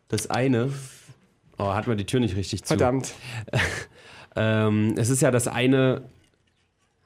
[0.08, 0.74] das eine.
[1.60, 2.70] Oh, hat man die Tür nicht richtig zu.
[2.70, 3.14] Verdammt.
[4.40, 6.04] Ähm, es ist ja das eine.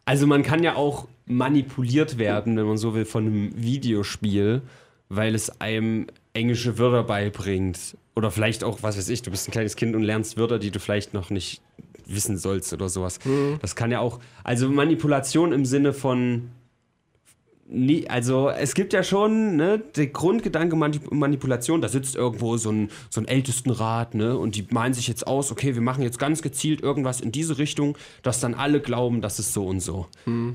[0.06, 4.62] Also man kann ja auch manipuliert werden, wenn man so will, von einem Videospiel,
[5.10, 7.98] weil es einem englische Wörter beibringt.
[8.16, 10.72] Oder vielleicht auch, was weiß ich, du bist ein kleines Kind und lernst Wörter, die
[10.72, 11.62] du vielleicht noch nicht
[12.06, 13.20] wissen sollst oder sowas.
[13.62, 14.20] Das kann ja auch.
[14.44, 16.50] Also Manipulation im Sinne von.
[17.74, 22.70] Nee, also es gibt ja schon, ne, der Grundgedanke Manip Manipulation, da sitzt irgendwo so
[22.70, 26.20] ein, so ein Ältestenrat, ne, und die malen sich jetzt aus, okay, wir machen jetzt
[26.20, 30.08] ganz gezielt irgendwas in diese Richtung, dass dann alle glauben, das ist so und so.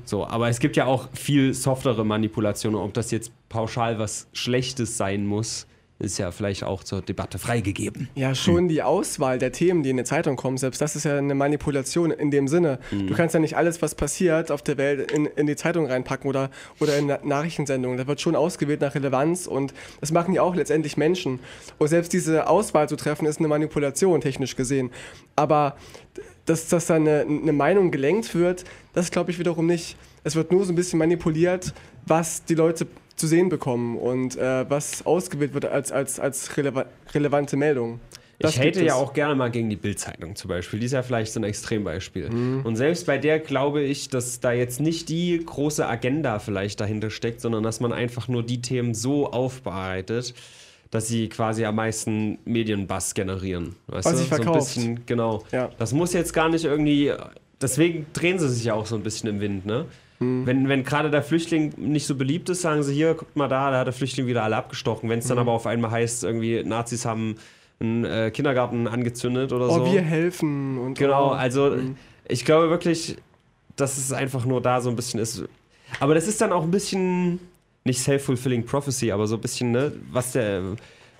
[0.05, 4.97] So, aber es gibt ja auch viel softere Manipulationen, ob das jetzt pauschal was Schlechtes
[4.97, 5.65] sein muss,
[5.99, 8.07] ist ja vielleicht auch zur Debatte freigegeben.
[8.13, 11.17] Ja, schon die Auswahl der Themen, die in der Zeitung kommen, selbst das ist ja
[11.17, 12.79] eine Manipulation in dem Sinne.
[12.91, 16.29] Du kannst ja nicht alles, was passiert auf der Welt, in, in die Zeitung reinpacken
[16.29, 17.97] oder, oder in Na- Nachrichtensendungen.
[17.97, 21.39] Da wird schon ausgewählt nach Relevanz und das machen ja auch letztendlich Menschen.
[21.79, 24.91] Und selbst diese Auswahl zu treffen, ist eine Manipulation, technisch gesehen.
[25.35, 25.77] Aber
[26.45, 29.97] dass, dass da eine, eine Meinung gelenkt wird, das glaube ich wiederum nicht.
[30.23, 31.73] Es wird nur so ein bisschen manipuliert,
[32.05, 32.85] was die Leute
[33.17, 37.99] zu sehen bekommen und äh, was ausgewählt wird als, als, als releva relevante Meldung.
[38.39, 40.79] Das ich hate ja auch gerne mal gegen die Bildzeitung zum Beispiel.
[40.79, 42.29] Die ist ja vielleicht so ein Extrembeispiel.
[42.29, 42.61] Mhm.
[42.63, 47.09] Und selbst bei der glaube ich, dass da jetzt nicht die große Agenda vielleicht dahinter
[47.09, 50.35] steckt, sondern dass man einfach nur die Themen so aufbereitet,
[50.91, 53.75] dass sie quasi am meisten Medienbass generieren.
[53.87, 54.17] Weißt Was du?
[54.19, 54.75] sich So ein verkauft.
[54.75, 55.43] bisschen, genau.
[55.51, 55.71] Ja.
[55.79, 57.11] Das muss jetzt gar nicht irgendwie.
[57.59, 59.85] Deswegen drehen sie sich ja auch so ein bisschen im Wind, ne?
[60.19, 60.45] Mhm.
[60.45, 63.71] Wenn, wenn gerade der Flüchtling nicht so beliebt ist, sagen sie hier, guckt mal da,
[63.71, 65.09] da hat der Flüchtling wieder alle abgestochen.
[65.09, 65.29] Wenn es Mhm.
[65.29, 67.35] dann aber auf einmal heißt, irgendwie Nazis haben
[67.79, 69.91] einen äh, Kindergarten angezündet oder Oh, so.
[69.91, 71.33] wir helfen und Genau, oh.
[71.33, 71.77] also
[72.27, 73.17] ich glaube wirklich,
[73.75, 75.43] dass es einfach nur da so ein bisschen ist.
[75.99, 77.39] Aber das ist dann auch ein bisschen,
[77.83, 80.63] nicht self-fulfilling prophecy, aber so ein bisschen, ne, was der,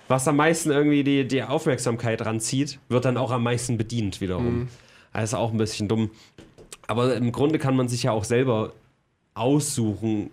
[0.08, 4.66] was am meisten irgendwie die, die Aufmerksamkeit ranzieht, wird dann auch am meisten bedient wiederum.
[5.12, 6.10] Also auch ein bisschen dumm.
[6.88, 8.72] Aber im Grunde kann man sich ja auch selber
[9.38, 10.30] aussuchen,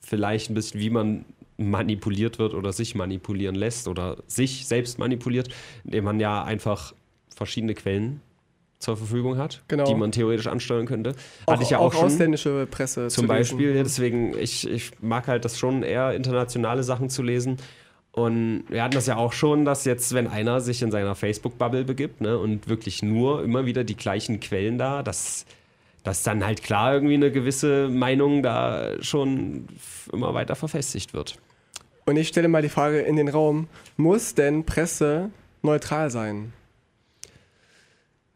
[0.00, 1.24] vielleicht ein bisschen, wie man
[1.56, 5.48] manipuliert wird oder sich manipulieren lässt oder sich selbst manipuliert,
[5.84, 6.94] indem man ja einfach
[7.34, 8.20] verschiedene Quellen
[8.80, 9.84] zur Verfügung hat, Genau.
[9.84, 11.14] die man theoretisch ansteuern könnte.
[11.46, 12.04] auch, Hatte ich ja auch, schon.
[12.04, 16.82] ausländische Presse Zum zu Beispiel, ja, deswegen, ich, ich mag halt das schon eher, internationale
[16.82, 17.56] Sachen zu lesen.
[18.12, 21.84] Und wir hatten das ja auch schon, dass jetzt, wenn einer sich in seiner Facebook-Bubble
[21.84, 25.46] begibt ne, und wirklich nur immer wieder die gleichen Quellen da, dass,
[26.04, 29.66] dass dann halt klar irgendwie eine gewisse Meinung da schon
[30.12, 31.36] immer weiter verfestigt wird.
[32.06, 35.30] Und ich stelle mal die Frage in den Raum, muss denn Presse
[35.62, 36.52] neutral sein?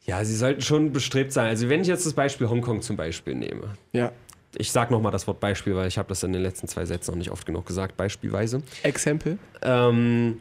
[0.07, 1.48] Ja, sie sollten schon bestrebt sein.
[1.48, 4.11] Also wenn ich jetzt das Beispiel Hongkong zum Beispiel nehme, Ja.
[4.57, 7.11] ich sage nochmal das Wort Beispiel, weil ich habe das in den letzten zwei Sätzen
[7.11, 8.62] noch nicht oft genug gesagt, beispielweise.
[8.83, 9.37] Exempel?
[9.61, 10.38] Ähm,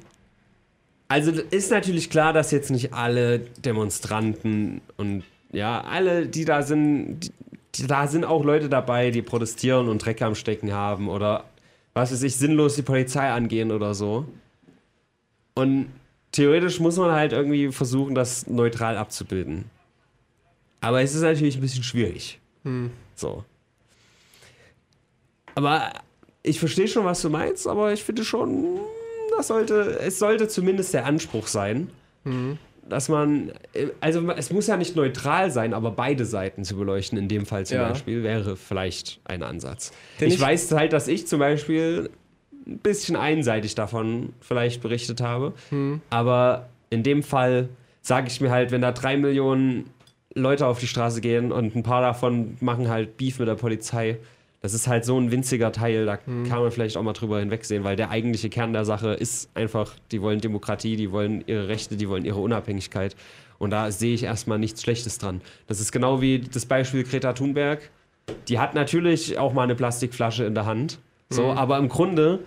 [1.09, 7.31] also ist natürlich klar, dass jetzt nicht alle Demonstranten und ja, alle, die da sind,
[7.75, 11.45] die, da sind auch Leute dabei, die protestieren und Dreck am Stecken haben oder
[11.93, 14.25] was weiß ich, sinnlos die Polizei angehen oder so.
[15.55, 15.87] Und
[16.31, 19.65] theoretisch muss man halt irgendwie versuchen, das neutral abzubilden.
[20.81, 22.39] Aber es ist natürlich ein bisschen schwierig.
[23.15, 23.43] So.
[25.55, 25.91] Aber
[26.43, 28.79] ich verstehe schon, was du meinst, aber ich finde schon,
[29.35, 31.89] das sollte, es sollte zumindest der Anspruch sein,
[32.89, 37.17] dass man, äh, also es muss ja nicht neutral sein, aber beide Seiten zu beleuchten,
[37.17, 37.89] in dem Fall zum Ja.
[37.89, 39.91] Beispiel, wäre vielleicht ein Ansatz.
[40.19, 42.09] Ich, ich- weiß halt, dass ich zum Beispiel
[42.65, 45.53] ein bisschen einseitig davon vielleicht berichtet habe,
[46.09, 47.69] aber in dem Fall
[48.01, 49.89] sage ich mir halt, wenn da drei Millionen
[50.35, 54.17] Leute auf die Straße gehen und ein paar davon machen halt Beef mit der Polizei.
[54.61, 57.83] Das ist halt so ein winziger Teil, da kann man vielleicht auch mal drüber hinwegsehen,
[57.83, 61.95] weil der eigentliche Kern der Sache ist einfach, die wollen Demokratie, die wollen ihre Rechte,
[61.95, 63.15] die wollen ihre Unabhängigkeit.
[63.59, 65.41] Und da sehe ich erstmal nichts Schlechtes dran.
[65.67, 67.89] Das ist genau wie das Beispiel Greta Thunberg.
[68.47, 70.99] Die hat natürlich auch mal eine Plastikflasche in der Hand.
[71.29, 72.39] So, aber im Grunde,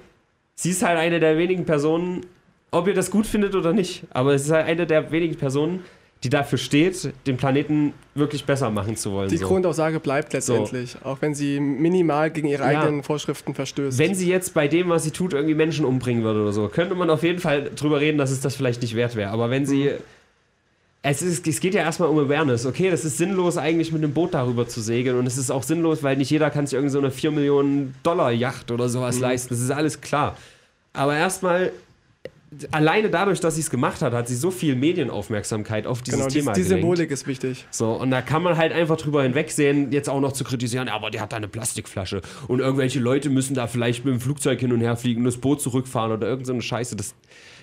[0.55, 2.27] sie ist halt eine der wenigen Personen,
[2.70, 5.85] ob ihr das gut findet oder nicht, aber es ist halt eine der wenigen Personen,
[6.22, 9.30] die dafür steht, den Planeten wirklich besser machen zu wollen.
[9.30, 9.46] Die so.
[9.46, 12.80] Grundaussage bleibt letztendlich, auch wenn sie minimal gegen ihre Ja.
[12.80, 13.98] eigenen Vorschriften verstößt.
[13.98, 16.94] Wenn sie jetzt bei dem, was sie tut, irgendwie Menschen umbringen würde oder so, könnte
[16.94, 19.30] man auf jeden Fall drüber reden, dass es das vielleicht nicht wert wäre.
[19.30, 19.92] Aber wenn sie.
[21.02, 22.66] Es, ist, es geht ja erstmal um Awareness.
[22.66, 25.16] Okay, das ist sinnlos, eigentlich mit einem Boot darüber zu segeln.
[25.16, 27.94] Und es ist auch sinnlos, weil nicht jeder kann sich irgendwie so eine 4 Millionen
[28.02, 29.48] Dollar Yacht oder sowas leisten.
[29.54, 30.37] Das ist alles klar.
[30.92, 31.72] Aber erstmal,
[32.71, 36.29] alleine dadurch, dass sie es gemacht hat, hat sie so viel Medienaufmerksamkeit auf dieses genau,
[36.29, 36.83] die, Thema die gelenkt.
[36.83, 37.67] Symbolik ist wichtig.
[37.71, 41.11] So, und da kann man halt einfach drüber hinwegsehen, jetzt auch noch zu kritisieren, aber
[41.11, 44.73] die hat da eine Plastikflasche und irgendwelche Leute müssen da vielleicht mit dem Flugzeug hin
[44.73, 46.97] und her fliegen, das Boot zurückfahren oder irgend so eine Scheiße.
[46.97, 47.15] Das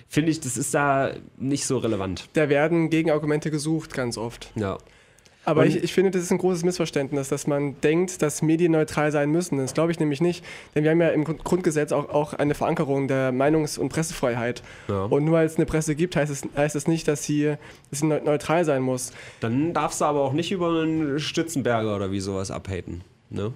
[0.08, 2.28] finde ich, das ist da nicht so relevant.
[2.32, 4.50] Da werden Gegenargumente gesucht, ganz oft.
[4.54, 4.78] Ja.
[5.48, 9.10] Aber ich, ich finde, das ist ein großes Missverständnis, dass man denkt, dass Medien neutral
[9.12, 9.58] sein müssen.
[9.58, 10.44] Das glaube ich nämlich nicht.
[10.74, 14.62] Denn wir haben ja im Grund- Grundgesetz auch, auch eine Verankerung der Meinungs- und Pressefreiheit.
[14.88, 15.04] Ja.
[15.04, 17.54] Und nur weil es eine Presse gibt, heißt es, heißt es nicht, dass sie,
[17.90, 19.12] dass sie neu- neutral sein muss.
[19.40, 23.02] Dann darfst du aber auch nicht über einen Stützenberger oder wie sowas abhaten.
[23.30, 23.52] Ne?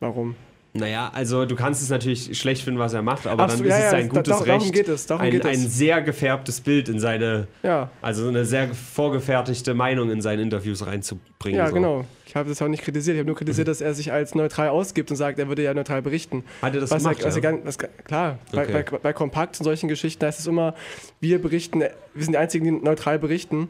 [0.00, 0.34] Warum?
[0.72, 3.64] Naja, also du kannst es natürlich schlecht finden, was er macht, aber Ach dann ja,
[3.66, 5.50] ist es ja, sein da- gutes darum Recht, geht es, darum ein, geht es.
[5.50, 10.86] ein sehr gefärbtes Bild in seine, Ja, also eine sehr vorgefertigte Meinung in seine Interviews
[10.86, 11.58] reinzubringen.
[11.58, 11.74] ja so.
[11.74, 12.04] genau.
[12.24, 13.16] Ich habe das auch nicht kritisiert.
[13.16, 15.74] Ich habe nur kritisiert, dass er sich als neutral ausgibt und sagt, er würde ja
[15.74, 16.44] neutral berichten.
[16.62, 17.20] Hat er das was gemacht?
[17.24, 17.40] er, ja?
[17.40, 18.84] gar, was, klar, bei, Okay.
[18.92, 20.76] bei, bei Kompakt und solchen Geschichten heißt es immer,
[21.20, 23.68] wir berichten, wir sind die Einzigen, die neutral berichten,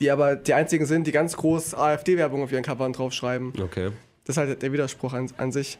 [0.00, 3.52] die aber die Einzigen sind, die ganz groß AfD-Werbung auf ihren Covern draufschreiben.
[3.60, 3.90] Okay.
[4.24, 5.76] Das ist halt der Widerspruch an, an sich.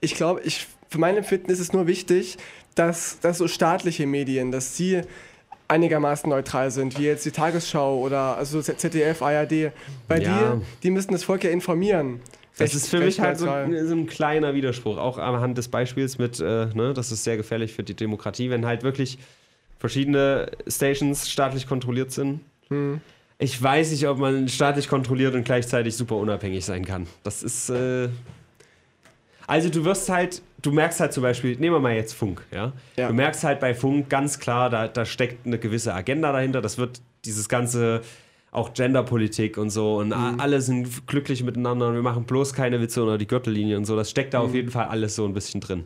[0.00, 2.36] Ich glaube, ich, für mein Empfinden ist es nur wichtig,
[2.74, 5.02] dass, dass so staatliche Medien, dass sie
[5.68, 9.72] einigermaßen neutral sind, wie jetzt die Tagesschau oder also ZDF, ARD,
[10.08, 10.54] weil Ja.
[10.56, 12.20] die, die müssen das Volk ja informieren.
[12.58, 16.40] Das ist für mich halt so, so ein kleiner Widerspruch, auch anhand des Beispiels mit,
[16.40, 19.18] äh, ne, das ist sehr gefährlich für die Demokratie, wenn halt wirklich
[19.78, 22.40] verschiedene Stations staatlich kontrolliert sind.
[22.68, 23.00] Hm.
[23.38, 27.06] Ich weiß nicht, ob man staatlich kontrolliert und gleichzeitig super unabhängig sein kann.
[27.24, 27.68] Das ist.
[27.68, 28.08] Äh
[29.46, 32.72] also du wirst halt, du merkst halt zum Beispiel, nehmen wir mal jetzt Funk, ja?
[32.96, 33.08] Ja.
[33.08, 36.60] Du merkst halt bei Funk ganz klar, da, da steckt eine gewisse Agenda dahinter.
[36.62, 38.00] Das wird dieses ganze
[38.52, 42.80] auch Genderpolitik und so und a- alle sind glücklich miteinander und wir machen bloß keine
[42.80, 43.96] Witze unter die Gürtellinie und so.
[43.96, 45.84] Das steckt da auf jeden Fall alles so ein bisschen drin.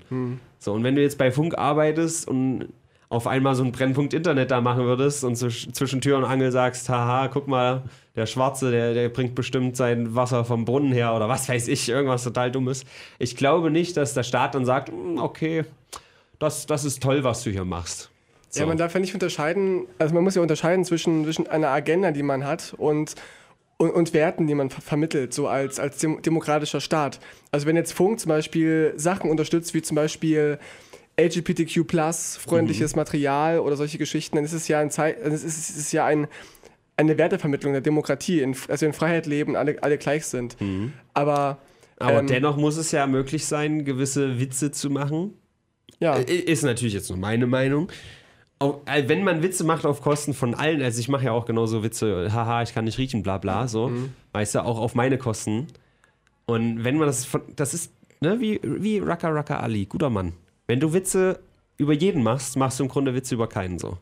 [0.59, 2.69] So, und wenn du jetzt bei Funk arbeitest und
[3.11, 6.89] auf einmal so einen Brennpunkt Internet da machen würdest und zwischen Tür und Angel sagst,
[6.89, 7.83] haha, guck mal,
[8.15, 11.89] der Schwarze, der, der bringt bestimmt sein Wasser vom Brunnen her oder was weiß ich,
[11.89, 12.85] irgendwas total Dummes.
[13.19, 15.65] Ich glaube nicht, dass der Staat dann sagt, "Hm, okay,
[16.39, 18.11] das, das ist toll, was du hier machst.
[18.49, 18.61] So.
[18.61, 22.13] Ja, man darf ja nicht unterscheiden, also man muss ja unterscheiden zwischen, zwischen einer Agenda,
[22.13, 23.15] die man hat und,
[23.77, 27.19] und, und Werten, die man ver vermittelt, so als, als dem, demokratischer Staat.
[27.51, 30.59] Also wenn jetzt Funk zum Beispiel Sachen unterstützt, wie zum Beispiel
[31.21, 31.85] LGBTQ
[32.39, 35.77] freundliches Material oder solche Geschichten, dann ist es ja ein, Zei dann ist es, es
[35.77, 36.27] ist ja ein,
[36.97, 40.57] eine Wertevermittlung der Demokratie, in, also in Freiheit leben, alle, alle gleich sind.
[41.15, 41.59] Aber,
[41.99, 45.35] Aber ähm, dennoch muss es ja möglich sein, gewisse Witze zu machen.
[45.99, 47.91] ja, Ist natürlich jetzt nur meine Meinung.
[48.59, 51.47] Auch, äh, wenn man Witze macht auf Kosten von allen, also ich mache ja auch
[51.47, 54.13] genauso Witze, haha, ich kann nicht riechen, bla bla, so, Mhm.
[54.33, 55.69] weißt du, auch auf meine Kosten.
[56.45, 60.35] Und wenn man das von, das ist, ne, wie, wie Raka Raka Ali, guter Mann.
[60.71, 61.41] Wenn du Witze
[61.79, 63.99] über jeden machst, machst du im Grunde Witze über keinen so.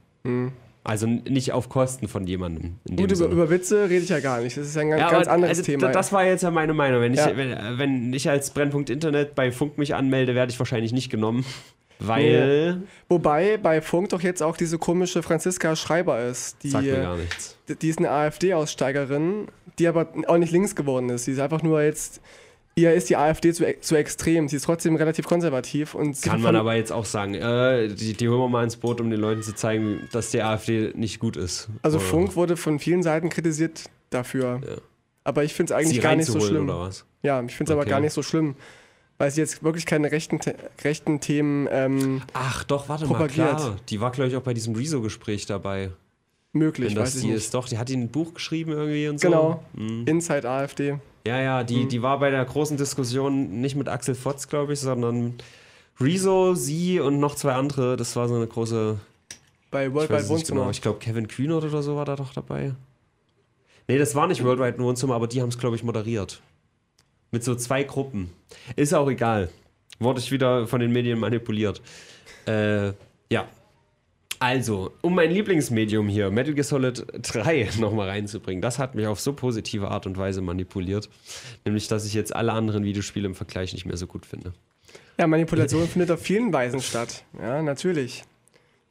[0.85, 2.75] Also n- nicht auf Kosten von jemandem.
[2.89, 2.97] Mhm.
[2.97, 4.57] gut, über, über Witze rede ich ja gar nicht.
[4.57, 5.87] Das ist ja ein ganz, Ja, ganz anderes also, Thema.
[5.87, 7.01] da- Das war jetzt ja meine Meinung.
[7.01, 7.35] Wenn ich, Ja.
[7.37, 11.09] wenn, äh, wenn ich als Brennpunkt Internet bei Funk mich anmelde, werde ich wahrscheinlich nicht
[11.11, 11.45] genommen.
[11.99, 12.83] Weil.
[13.09, 16.63] Wobei bei Funk doch jetzt auch diese komische Franziska Schreiber ist.
[16.63, 17.57] Die, Sagt mir gar nichts.
[17.83, 21.25] die ist eine AfD-Aussteigerin, die aber auch nicht links geworden ist.
[21.25, 22.21] Sie ist einfach nur jetzt
[22.79, 24.49] ihr ist die AfD zu, zu extrem.
[24.49, 25.95] Sie ist trotzdem relativ konservativ.
[25.95, 27.35] Und sie Kann man aber jetzt auch sagen.
[27.35, 30.43] Äh, die, die holen wir mal ins Boot, um den Leuten zu zeigen, dass die
[30.43, 31.69] AfD nicht gut ist.
[31.83, 34.61] Also Oder Funk wurde von vielen Seiten kritisiert dafür.
[34.67, 34.77] Ja.
[35.25, 36.69] Aber ich finde es sie eigentlich gar nicht so schlimm.
[37.23, 37.91] Ja, ich finde es aber Okay.
[37.91, 38.55] gar nicht so schlimm.
[39.19, 40.39] Weil sie jetzt wirklich keine rechten,
[40.85, 43.53] rechten Themen ähm, Ach doch, warte Propagiert.
[43.53, 43.77] mal, klar.
[43.89, 45.91] Die war, glaube ich, auch bei diesem Rezo-Gespräch dabei.
[46.53, 47.37] möglich, Wenn weiß das ich die nicht.
[47.37, 49.27] ist, doch, die hat die ein Buch geschrieben irgendwie und so.
[49.29, 49.63] Genau.
[49.75, 50.05] Mhm.
[50.07, 50.99] Inside AfD.
[51.27, 51.89] Ja, ja, die, Mhm.
[51.89, 55.35] die war bei der großen Diskussion nicht mit Axel Fotz, glaube ich, sondern
[56.01, 57.97] Rezo, sie und noch zwei andere.
[57.97, 58.99] Das war so eine große.
[59.71, 60.61] Bei Worldwide Wohnzimmer.
[60.61, 60.71] genau.
[60.71, 62.73] Ich glaube, Kevin Kühnert oder so war da doch dabei.
[63.89, 66.41] Nee, das war nicht Worldwide Wohnzimmer, aber die haben es, glaube ich, moderiert.
[67.31, 68.31] Mit so zwei Gruppen.
[68.77, 69.51] Ist auch egal.
[69.99, 71.83] Wurde ich wieder von den Medien manipuliert.
[72.47, 72.89] Äh,
[73.31, 73.47] ja.
[74.41, 79.21] Also, um mein Lieblingsmedium hier, Metal Gear Solid 3, nochmal reinzubringen, das hat mich auf
[79.21, 81.09] so positive Art und Weise manipuliert.
[81.65, 84.53] Nämlich, dass ich jetzt alle anderen Videospiele im Vergleich nicht mehr so gut finde.
[85.19, 87.25] Ja, Manipulation findet auf vielen Weisen statt.
[87.41, 88.25] Ja, natürlich.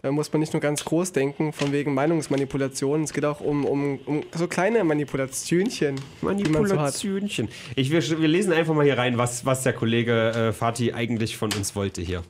[0.03, 3.03] Da muss man nicht nur ganz groß denken, von wegen Meinungsmanipulation.
[3.03, 6.51] Es geht auch um, um, um so kleine Manipulationchen, die man so.
[6.51, 7.47] Manipulationchen.
[7.75, 11.35] Ich, wir, wir lesen einfach mal hier rein, was, was der Kollege äh, Fatih eigentlich
[11.35, 12.21] von uns wollte hier.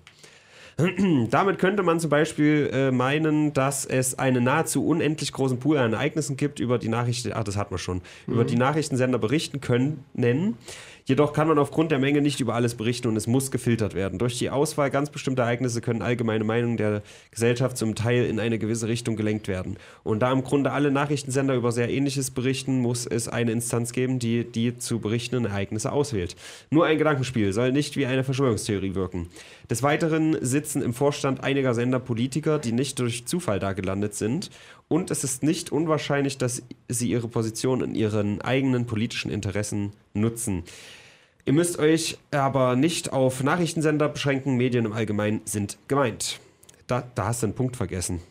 [1.32, 5.94] Damit könnte man zum Beispiel äh, meinen, dass es einen nahezu unendlich großen Pool an
[5.94, 10.04] Ereignissen gibt, über die Nachrichten, ach, das hat man schon, über die Nachrichtensender berichten können,
[10.13, 10.56] nennen.
[11.08, 14.20] Jedoch kann man aufgrund der Menge nicht über alles berichten und es muss gefiltert werden.
[14.20, 18.60] Durch die Auswahl ganz bestimmter Ereignisse können allgemeine Meinungen der Gesellschaft zum Teil in eine
[18.60, 19.78] gewisse Richtung gelenkt werden.
[20.04, 24.20] Und da im Grunde alle Nachrichtensender über sehr Ähnliches berichten, muss es eine Instanz geben,
[24.20, 26.36] die die zu berichtenden Ereignisse auswählt.
[26.72, 29.30] Nur ein Gedankenspiel soll nicht wie eine Verschwörungstheorie wirken.
[29.70, 34.50] Des Weiteren sitzen im Vorstand einiger Sender Politiker, die nicht durch Zufall da gelandet sind.
[34.88, 40.64] Und es ist nicht unwahrscheinlich, dass sie ihre Position in ihren eigenen politischen Interessen nutzen.
[41.46, 46.40] Ihr müsst euch aber nicht auf Nachrichtensender beschränken, Medien im Allgemeinen sind gemeint.
[46.88, 48.22] Da, da hast du einen Punkt vergessen.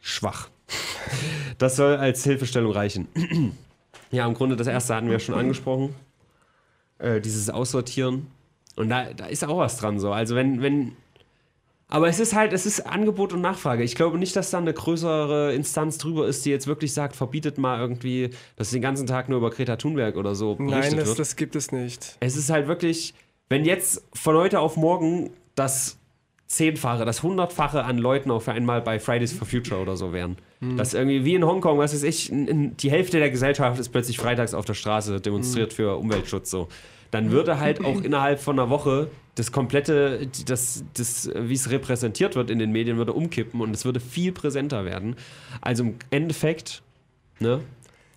[0.00, 0.48] Schwach.
[1.58, 3.08] Das soll als Hilfestellung reichen.
[4.10, 5.94] ja, im Grunde das erste hatten wir schon angesprochen.
[6.98, 8.26] Äh, dieses Aussortieren.
[8.76, 10.12] Und da, da ist auch was dran so.
[10.12, 10.92] Also wenn, wenn.
[11.88, 13.82] Aber es ist halt, es ist Angebot und Nachfrage.
[13.84, 17.58] Ich glaube nicht, dass da eine größere Instanz drüber ist, die jetzt wirklich sagt, verbietet
[17.58, 21.08] mal irgendwie, dass den ganzen Tag nur über Greta Thunberg oder so berichtet Nein, das,
[21.08, 21.18] wird.
[21.20, 22.16] das gibt es nicht.
[22.20, 23.14] Es ist halt wirklich,
[23.48, 25.96] wenn jetzt von heute auf morgen das
[26.48, 30.36] Zehnfache, das Hundertfache an Leuten auf einmal bei Fridays for Future oder so wären.
[30.76, 34.54] Das irgendwie wie in Hongkong, was weiß ich, die Hälfte der Gesellschaft ist plötzlich freitags
[34.54, 36.68] auf der Straße, demonstriert für Umweltschutz so.
[37.16, 42.36] Dann würde halt auch innerhalb von einer Woche das komplette, das, das, wie es repräsentiert
[42.36, 45.16] wird in den Medien, würde umkippen und es würde viel präsenter werden.
[45.60, 46.82] Also im Endeffekt,
[47.38, 47.60] ne,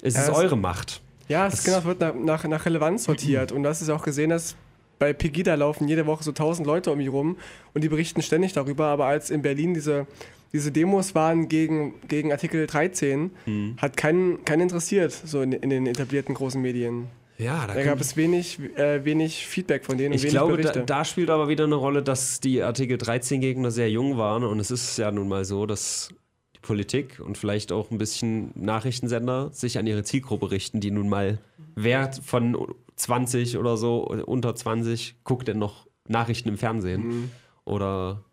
[0.02, 1.02] es Ja, ist es- eure Macht.
[1.28, 3.52] Ja, es genau, wird nach, nach, nach Relevanz sortiert.
[3.52, 4.56] Und das ist auch gesehen, dass
[4.98, 7.38] bei Pegida laufen jede Woche so 1000 Leute um mich rum
[7.74, 8.86] und die berichten ständig darüber.
[8.88, 10.08] Aber als in Berlin diese,
[10.54, 13.76] diese Demos waren gegen, gegen Artikel 13, Hm.
[13.78, 17.08] hat keinen, keinen interessiert, so in, in den etablierten großen Medien.
[17.40, 21.06] Ja, Da gab es wenig, äh, wenig Feedback von denen Ich wenig glaube, da, da
[21.06, 24.72] spielt aber wieder eine Rolle, dass die Artikel 13 Gegner sehr jung waren und es
[24.72, 26.10] ist ja nun mal so, dass
[26.56, 31.08] die Politik und vielleicht auch ein bisschen Nachrichtensender sich an ihre Zielgruppe richten, die nun
[31.08, 31.40] mal
[31.76, 32.58] wer von
[32.98, 37.08] 20 oder so, unter 20, guckt denn noch Nachrichten im Fernsehen?
[37.08, 37.32] Mhm.
[37.64, 38.26] Oder.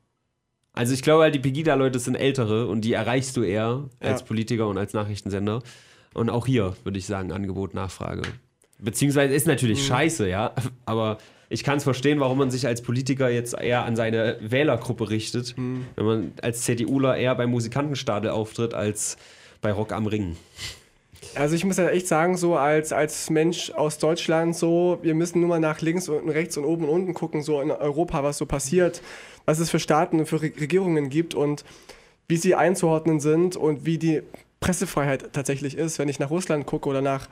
[0.73, 4.27] Also ich glaube halt, die Pegida-Leute sind ältere und die erreichst du eher als Ja.
[4.27, 5.63] Politiker und als Nachrichtensender.
[6.13, 8.23] Und auch hier würde ich sagen, Angebot, Nachfrage.
[8.79, 9.87] Beziehungsweise ist natürlich Mhm.
[9.87, 10.53] scheiße, ja.
[10.85, 15.11] Aber ich kann es verstehen, warum man sich als Politiker jetzt eher an seine Wählergruppe
[15.11, 15.87] richtet, Mhm.
[15.97, 19.17] wenn man als CDUler eher beim Musikantenstadel auftritt als
[19.63, 20.37] bei Rock am Ring.
[21.35, 25.41] Also ich muss ja echt sagen, so als, als Mensch aus Deutschland, so, wir müssen
[25.41, 28.39] nur mal nach links und rechts und oben und unten gucken, so in Europa, was
[28.39, 29.03] so passiert,
[29.45, 31.65] was es für Staaten und für Re Regierungen gibt und
[32.29, 34.23] wie sie einzuordnen sind und wie die
[34.67, 37.29] Pressefreiheit tatsächlich ist, wenn ich nach Russland gucke oder nach,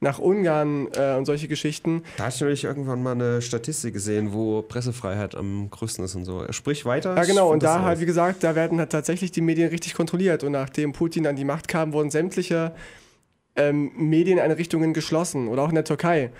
[0.00, 2.02] nach Ungarn äh, und solche Geschichten.
[2.16, 6.24] Da habe ich nämlich irgendwann mal eine Statistik gesehen, wo Pressefreiheit am größten ist und
[6.24, 6.50] so.
[6.52, 7.14] Sprich weiter.
[7.14, 10.42] Ja, genau, und da halt, wie gesagt, da werden halt tatsächlich die Medien richtig kontrolliert.
[10.42, 12.72] Und nachdem Putin an die Macht kam, wurden sämtliche
[13.56, 16.30] ähm, Medieneinrichtungen geschlossen oder auch in der Türkei.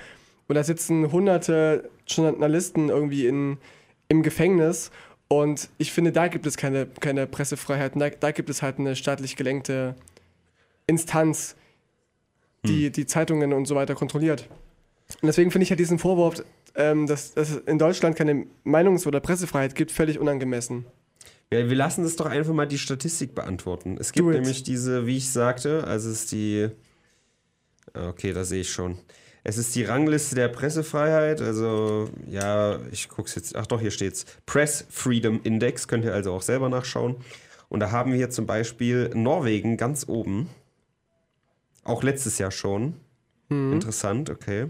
[0.48, 3.58] Und da sitzen hunderte Journalisten irgendwie in,
[4.08, 4.90] im Gefängnis.
[5.28, 7.92] Und ich finde, da gibt es keine, keine Pressefreiheit.
[7.94, 9.96] Da, da gibt es halt eine staatlich gelenkte
[10.90, 11.56] Instanz,
[12.66, 14.48] die die Zeitungen und so weiter kontrolliert.
[15.22, 19.06] Und deswegen finde ich ja diesen Vorwurf, ähm, dass, dass es in Deutschland keine Meinungs-
[19.06, 20.84] oder Pressefreiheit gibt, völlig unangemessen.
[21.52, 23.96] Ja, wir lassen das doch einfach mal die Statistik beantworten.
[23.98, 26.68] Es gibt nämlich diese, wie ich sagte, also es ist die.
[27.92, 28.98] Ah, Okay, da sehe ich schon.
[29.42, 31.40] Es ist die Rangliste der Pressefreiheit.
[31.40, 33.56] Also, ja, ich guck's jetzt.
[33.56, 34.26] Ach doch, hier steht's.
[34.46, 35.88] Press Freedom Index.
[35.88, 37.16] Könnt ihr also auch selber nachschauen.
[37.68, 40.50] Und da haben wir hier zum Beispiel Norwegen ganz oben.
[41.84, 42.94] Auch letztes Jahr schon.
[43.72, 44.68] Interessant, okay.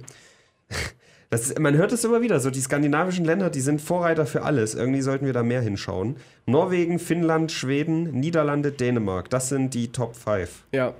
[1.28, 4.42] Das ist, man hört es immer wieder, so die skandinavischen Länder, die sind Vorreiter für
[4.42, 4.74] alles.
[4.74, 6.16] Irgendwie sollten wir da mehr hinschauen.
[6.46, 9.30] Norwegen, Finnland, Schweden, Niederlande, Dänemark.
[9.30, 10.64] Das sind die Top 5.
[10.72, 10.94] Ja.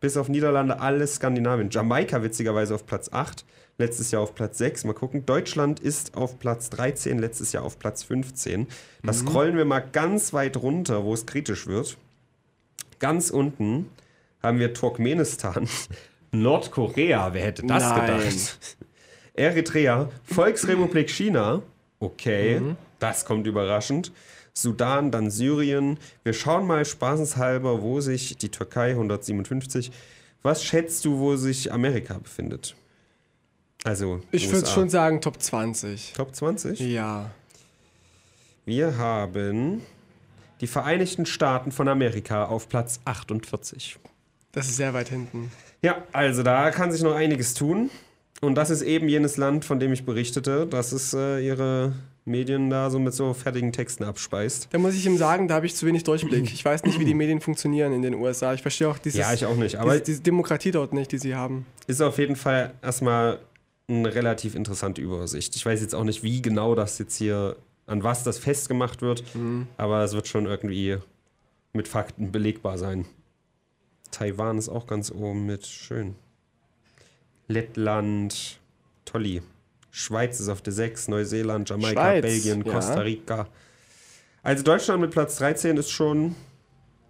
[0.00, 1.70] Bis auf Niederlande alles Skandinavien.
[1.70, 3.44] Jamaika witzigerweise auf Platz 8,
[3.78, 4.84] letztes Jahr auf Platz 6.
[4.84, 5.26] Mal gucken.
[5.26, 8.68] Deutschland ist auf Platz 13, letztes Jahr auf Platz 15.
[9.02, 11.96] Das scrollen wir mal ganz weit runter, wo es kritisch wird.
[13.00, 13.88] Ganz unten
[14.42, 15.68] haben wir Turkmenistan,
[16.32, 18.18] Nordkorea, wer hätte das Nein.
[18.18, 18.58] gedacht?
[19.34, 21.62] Eritrea, Volksrepublik China,
[22.00, 22.60] okay,
[22.98, 24.12] das kommt überraschend.
[24.54, 25.98] Sudan, dann Syrien.
[26.24, 29.90] Wir schauen mal spaßenshalber, wo sich die Türkei 157.
[30.42, 32.74] Was schätzt du, wo sich Amerika befindet?
[33.84, 36.12] Also, Ich würde schon sagen Top 20.
[36.12, 36.80] Top 20?
[36.80, 37.30] Ja.
[38.64, 39.82] Wir haben
[40.60, 43.98] die Vereinigten Staaten von Amerika auf Platz 48.
[44.52, 45.50] Das ist sehr weit hinten.
[45.82, 47.90] Ja, also da kann sich noch einiges tun.
[48.40, 52.70] Und das ist eben jenes Land, von dem ich berichtete, dass es äh, ihre Medien
[52.70, 54.68] da so mit so fertigen Texten abspeist.
[54.70, 56.52] Da muss ich ihm sagen, da habe ich zu wenig Durchblick.
[56.52, 58.52] Ich weiß nicht, wie die Medien funktionieren in den USA.
[58.52, 59.76] Ich verstehe auch dieses, Ja, ich auch nicht.
[59.76, 61.66] Aber diese, diese Demokratie dort nicht, die sie haben.
[61.86, 63.38] ist auf jeden Fall erstmal
[63.88, 65.54] eine relativ interessante Übersicht.
[65.56, 69.24] Ich weiß jetzt auch nicht, wie genau das jetzt hier, an was das festgemacht wird,
[69.76, 70.98] aber es wird schon irgendwie
[71.72, 73.06] mit Fakten belegbar sein.
[74.12, 75.66] Taiwan ist auch ganz oben mit.
[75.66, 76.14] Schön.
[77.48, 78.60] Lettland,
[79.04, 79.42] Tolli.
[79.90, 82.72] Schweiz ist auf der 6, Neuseeland, Jamaika, Schweiz, Belgien, ja.
[82.72, 83.48] Costa Rica.
[84.42, 86.34] Also Deutschland mit Platz 13 ist schon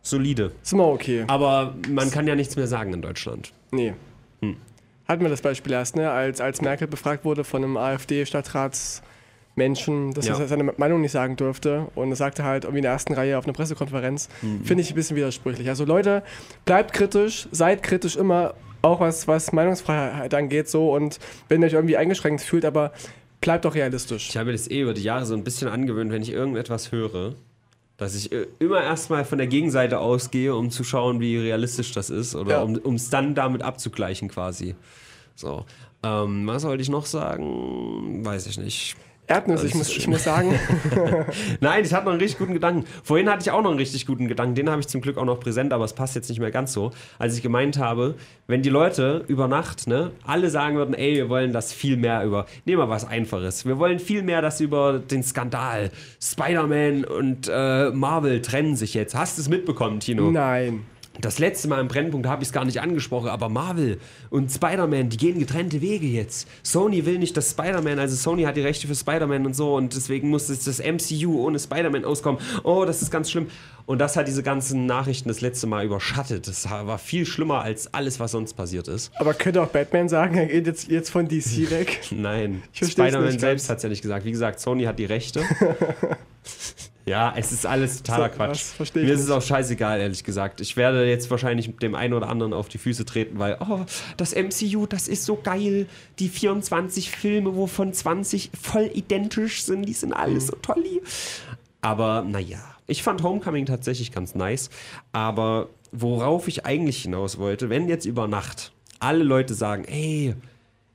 [0.03, 0.53] solide.
[0.62, 1.25] Ist immer okay.
[1.29, 3.53] Aber man kann ja nichts mehr sagen in Deutschland.
[3.71, 3.95] Nee.
[4.41, 4.57] Hm.
[5.07, 6.11] Hatten wir das Beispiel erst, ne?
[6.11, 7.77] Als, als Merkel befragt wurde von einem
[9.57, 10.38] AfD-Stadtratsmenschen, dass Ja.
[10.38, 11.87] er seine Meinung nicht sagen durfte.
[11.95, 14.29] Und er sagte halt irgendwie in der ersten Reihe auf einer Pressekonferenz.
[14.43, 14.65] Mhm.
[14.65, 15.69] Finde ich ein bisschen widersprüchlich.
[15.69, 16.23] Also Leute,
[16.65, 20.93] bleibt kritisch, seid kritisch immer, auch was, was Meinungsfreiheit angeht, so.
[20.93, 22.93] Und wenn ihr euch irgendwie eingeschränkt fühlt, aber
[23.41, 24.29] bleibt doch realistisch.
[24.29, 26.91] Ich habe mir das eh über die Jahre so ein bisschen angewöhnt, wenn ich irgendetwas
[26.93, 27.35] höre,
[27.97, 32.11] dass ich äh, immer erstmal von der Gegenseite ausgehe, um zu schauen, wie realistisch das
[32.11, 32.62] ist oder Ja.
[32.62, 34.75] um es dann damit abzugleichen quasi.
[35.37, 35.65] So.
[36.05, 38.25] Ähm, was wollte ich noch sagen?
[38.25, 38.97] Weiß ich nicht.
[39.29, 40.53] Erdnüsse, ich muss, ich muss sagen,
[41.61, 42.85] Nein, ich hatte noch einen richtig guten Gedanken.
[43.05, 44.57] Vorhin hatte ich auch noch einen richtig guten Gedanken.
[44.57, 46.73] Den habe ich zum Glück auch noch präsent, aber es passt jetzt nicht mehr ganz
[46.73, 46.91] so.
[47.19, 48.17] Als ich gemeint habe,
[48.49, 52.25] wenn die Leute über Nacht, ne, alle sagen würden, ey, wir wollen das viel mehr
[52.25, 53.65] über, nehmen wir was Einfaches.
[53.65, 55.91] Wir wollen viel mehr das über den Skandal.
[56.21, 59.15] Spider-Man und äh, Marvel trennen sich jetzt.
[59.15, 60.31] Hast du es mitbekommen, Tino?
[60.31, 60.85] nein.
[61.23, 65.09] Das letzte Mal im Brennpunkt habe ich es gar nicht angesprochen, aber Marvel und Spider-Man,
[65.09, 66.49] die gehen getrennte Wege jetzt.
[66.65, 69.95] Sony will nicht, dass Spider-Man, also Sony hat die Rechte für Spider-Man und so und
[69.95, 72.41] deswegen muss jetzt das MCU ohne Spider-Man auskommen.
[72.65, 73.47] Oh, das ist ganz schlimm.
[73.87, 76.49] Und das hat diese ganzen Nachrichten das letzte Mal überschattet.
[76.49, 79.13] Das war viel schlimmer als alles, was sonst passiert ist.
[79.15, 82.01] Aber könnte auch Batman sagen, er geht jetzt, jetzt von DC weg?
[82.11, 84.25] Nein, Spider-Man selbst hat es ja nicht gesagt.
[84.25, 85.45] Wie gesagt, Sony hat die Rechte.
[87.07, 88.51] ja, es ist alles totaler So, Quatsch.
[88.51, 90.61] das versteh ich Mir ist es auch scheißegal, ehrlich gesagt.
[90.61, 93.81] Ich werde jetzt wahrscheinlich dem einen oder anderen auf die Füße treten, weil, oh,
[94.17, 95.87] das MCU, das ist so geil.
[96.19, 101.03] Die 24 Filme, wovon 20 voll identisch sind, die sind alles so toll.
[101.81, 104.71] Aber naja, ich fand Homecoming tatsächlich ganz nice.
[105.11, 110.37] Aber worauf ich eigentlich hinaus wollte, wenn jetzt über Nacht alle Leute sagen, ey,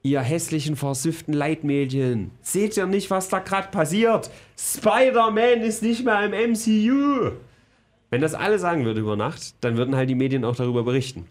[0.04, 4.30] ihr hässlichen, versüfften Leitmedien, seht ihr nicht, was da gerade passiert?
[4.58, 7.32] Spider-Man ist nicht mehr im MCU.
[8.10, 11.26] Wenn das alle sagen würden über Nacht, dann würden halt die Medien auch darüber berichten.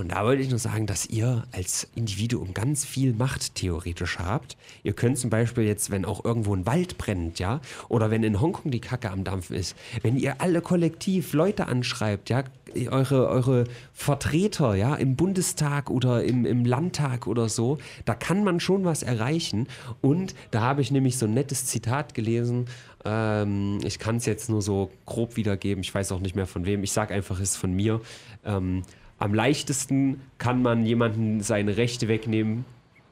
[0.00, 4.56] Und da wollte ich nur sagen, dass ihr als Individuum ganz viel Macht theoretisch habt.
[4.84, 8.40] Ihr könnt zum Beispiel jetzt, wenn auch irgendwo ein Wald brennt, ja, oder wenn in
[8.40, 12.44] Hongkong die Kacke am Dampfen ist, wenn ihr alle kollektiv Leute anschreibt, ja,
[12.90, 18.60] eure, eure Vertreter, ja, im Bundestag oder im, im Landtag oder so, da kann man
[18.60, 19.66] schon was erreichen.
[20.00, 22.66] Und da habe ich nämlich so ein nettes Zitat gelesen.
[23.04, 25.82] Ähm, ich kann es jetzt nur so grob wiedergeben.
[25.82, 26.82] Ich weiß auch nicht mehr von wem.
[26.84, 28.00] Ich sage einfach, es ist von mir.
[28.44, 28.82] Ähm,
[29.18, 32.64] am leichtesten kann man jemanden seine Rechte wegnehmen,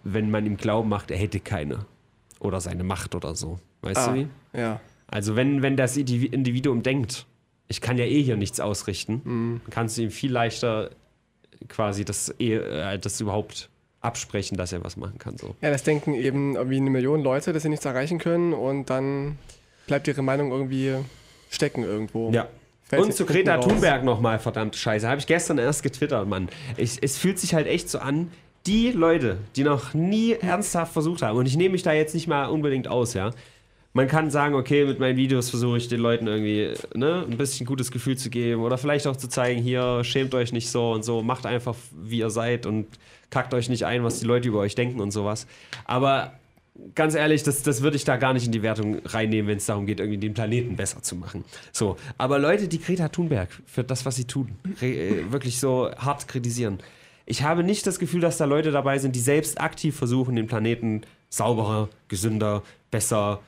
[0.05, 1.86] wenn man ihm glauben macht, er hätte keine.
[2.38, 3.59] Oder seine Macht oder so.
[3.82, 4.28] Weißt Ah, du wie?
[4.53, 4.80] ja.
[5.09, 7.26] Also wenn, wenn das Indivi- Individuum denkt,
[7.69, 9.61] ich kann ja eh hier nichts ausrichten, Mhm.
[9.64, 10.91] dann kannst du ihm viel leichter
[11.69, 13.69] quasi das, eh, äh, das überhaupt
[14.01, 15.37] absprechen, dass er was machen kann.
[15.37, 15.57] So.
[15.62, 19.39] Ja, das denken eben irgendwie eine Million Leute, dass sie nichts erreichen können und dann
[19.87, 20.95] bleibt ihre Meinung irgendwie
[21.51, 22.31] stecken irgendwo.
[22.31, 22.47] Ja.
[22.85, 23.59] Fällt Und zu Greta.
[23.59, 25.09] Thunberg nochmal, verdammte Scheiße.
[25.09, 26.49] Habe ich gestern erst getwittert, Mann.
[26.77, 28.31] Ich, es fühlt sich halt echt so an,
[28.67, 32.29] die Leute, die noch nie ernsthaft versucht haben, und ich nehme mich da jetzt nicht
[32.29, 33.33] mal unbedingt aus, ja.
[33.97, 37.64] Man kann sagen, okay, mit meinen Videos versuche ich den Leuten irgendwie ne, ein bisschen
[37.64, 41.03] gutes Gefühl zu geben oder vielleicht auch zu zeigen, hier, schämt euch nicht so und
[41.03, 41.74] so, macht einfach,
[42.05, 42.86] wie ihr seid und
[43.30, 45.47] kackt euch nicht ein, was die Leute über euch denken und sowas.
[45.86, 46.34] Aber
[46.94, 49.64] ganz ehrlich, das, das würde ich da gar nicht in die Wertung reinnehmen, wenn es
[49.64, 51.47] darum geht, irgendwie den Planeten besser zu machen.
[51.72, 54.51] So, aber Leute, die Greta Thunberg für das, was sie tun,
[54.82, 56.80] äh, wirklich so hart kritisieren.
[57.24, 60.49] Ich habe nicht das Gefühl, dass da Leute dabei sind, die selbst aktiv versuchen, den
[60.49, 63.40] Planeten sauberer, gesünder, besser,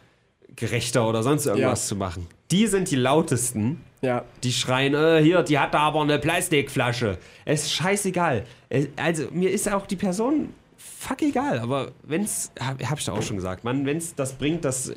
[0.59, 1.89] gerechter oder sonst irgendwas Ja.
[1.89, 2.27] zu machen.
[2.51, 3.81] Die sind die lautesten.
[4.01, 4.25] Ja.
[4.43, 7.19] Die schreien, äh, hier, die hat da aber eine Plastikflasche.
[7.45, 8.45] Es ist scheißegal.
[8.69, 11.59] Es, also, mir ist auch die Person fuck egal.
[11.61, 14.93] Aber wenn's, hab, hab ich da auch schon gesagt, Mann, wenn's das bringt, dass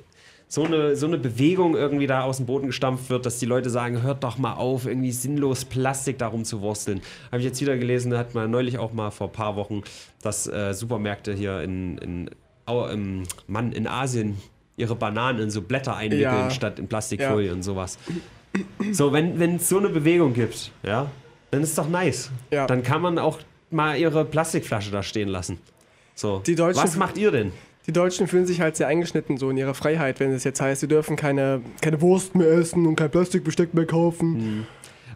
[0.47, 3.69] so eine, so eine Bewegung irgendwie da aus dem Boden gestampft wird, dass die Leute
[3.69, 7.01] sagen, hört doch mal auf, irgendwie sinnlos Plastik darum zu wursteln.
[7.31, 9.83] Habe ich jetzt wieder gelesen, hat man neulich auch mal vor ein paar Wochen,
[10.21, 12.29] dass äh, Supermärkte hier in, in,
[12.67, 14.37] im, Mann, in Asien
[14.81, 16.49] ihre Bananen in so Blätter einwickeln, Ja.
[16.49, 17.97] statt in Plastikfolie und sowas.
[18.91, 21.09] So, wenn es so eine Bewegung gibt, ja,
[21.51, 22.31] dann ist doch nice.
[22.51, 22.67] Ja.
[22.67, 25.59] Dann kann man auch mal ihre Plastikflasche da stehen lassen.
[26.15, 26.41] So.
[26.57, 27.53] Was macht ihr denn?
[27.87, 30.81] Die Deutschen fühlen sich halt sehr eingeschnitten so in ihrer Freiheit, wenn es jetzt heißt,
[30.81, 34.67] sie dürfen keine, keine Wurst mehr essen und kein Plastikbesteck mehr kaufen.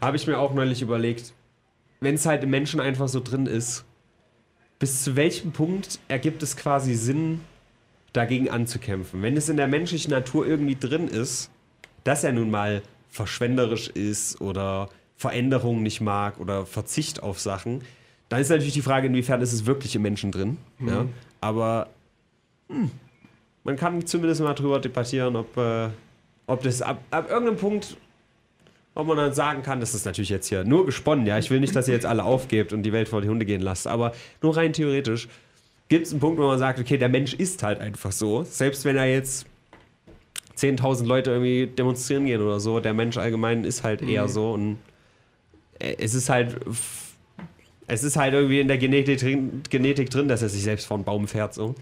[0.02, 1.34] Habe ich mir auch neulich überlegt,
[2.00, 3.86] wenn es halt im Menschen einfach so drin ist,
[4.80, 7.42] bis zu welchem Punkt ergibt es quasi Sinn,
[8.16, 9.22] dagegen anzukämpfen?
[9.22, 11.50] Wenn es in der menschlichen Natur irgendwie drin ist,
[12.04, 17.82] dass er nun mal verschwenderisch ist oder Veränderungen nicht mag oder Verzicht auf Sachen,
[18.30, 20.58] dann ist natürlich die Frage, inwiefern ist es wirklich im Menschen drin.
[20.80, 21.06] Ja?
[21.42, 21.88] Aber
[22.70, 22.92] hm,
[23.64, 25.90] man kann zumindest mal drüber debattieren, ob, äh,
[26.48, 27.98] ob das ab, ab irgendeinem Punkt
[28.96, 31.38] ob man dann sagen kann, das ist natürlich jetzt hier nur gesponnen, ja.
[31.38, 33.62] Ich will nicht, dass ihr jetzt alle aufgebt und die Welt vor die Hunde gehen
[33.62, 35.28] lasst, aber nur rein theoretisch
[35.90, 38.44] gibt es einen Punkt, wo man sagt, okay, der Mensch ist halt einfach so.
[38.44, 39.46] Selbst wenn er jetzt
[40.58, 44.78] 10.000 Leute irgendwie demonstrieren gehen oder so, der Mensch allgemein ist halt eher so und
[45.80, 46.58] äh, es ist halt.
[47.88, 50.98] Es ist halt irgendwie in der Genetik drin, Genetik drin, dass er sich selbst vor
[50.98, 51.76] einen Baum fährt, so.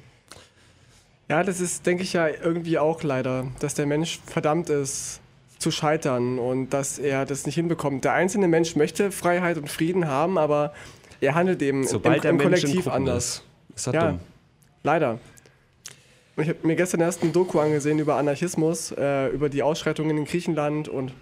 [1.30, 5.22] Ja, das ist, denke ich ja, irgendwie auch leider, dass der Mensch verdammt ist
[5.60, 8.04] zu scheitern und dass er das nicht hinbekommt.
[8.04, 10.74] Der einzelne Mensch möchte Freiheit und Frieden haben, aber
[11.22, 13.26] er handelt eben Sobald im, im in Kollektiv anders.
[13.26, 13.43] ist,
[13.76, 14.08] ist er Ja.
[14.12, 14.20] dumm.
[14.84, 15.20] Leider.
[16.36, 20.26] Ich habe mir gestern erst ein Doku angesehen über Anarchismus, äh, über die Ausschreitungen in
[20.26, 21.14] Griechenland und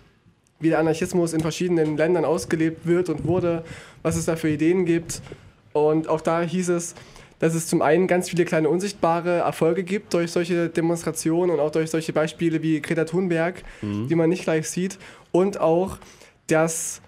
[0.60, 3.64] wie der Anarchismus in verschiedenen Ländern ausgelebt wird und wurde,
[4.04, 5.22] was es da für Ideen gibt.
[5.74, 6.96] Und auch da hieß es,
[7.40, 11.72] dass es zum einen ganz viele kleine unsichtbare Erfolge gibt durch solche Demonstrationen und auch
[11.72, 15.00] durch solche Beispiele wie Greta Thunberg, die man nicht gleich sieht.
[15.32, 15.98] Und auch,
[16.48, 17.02] dass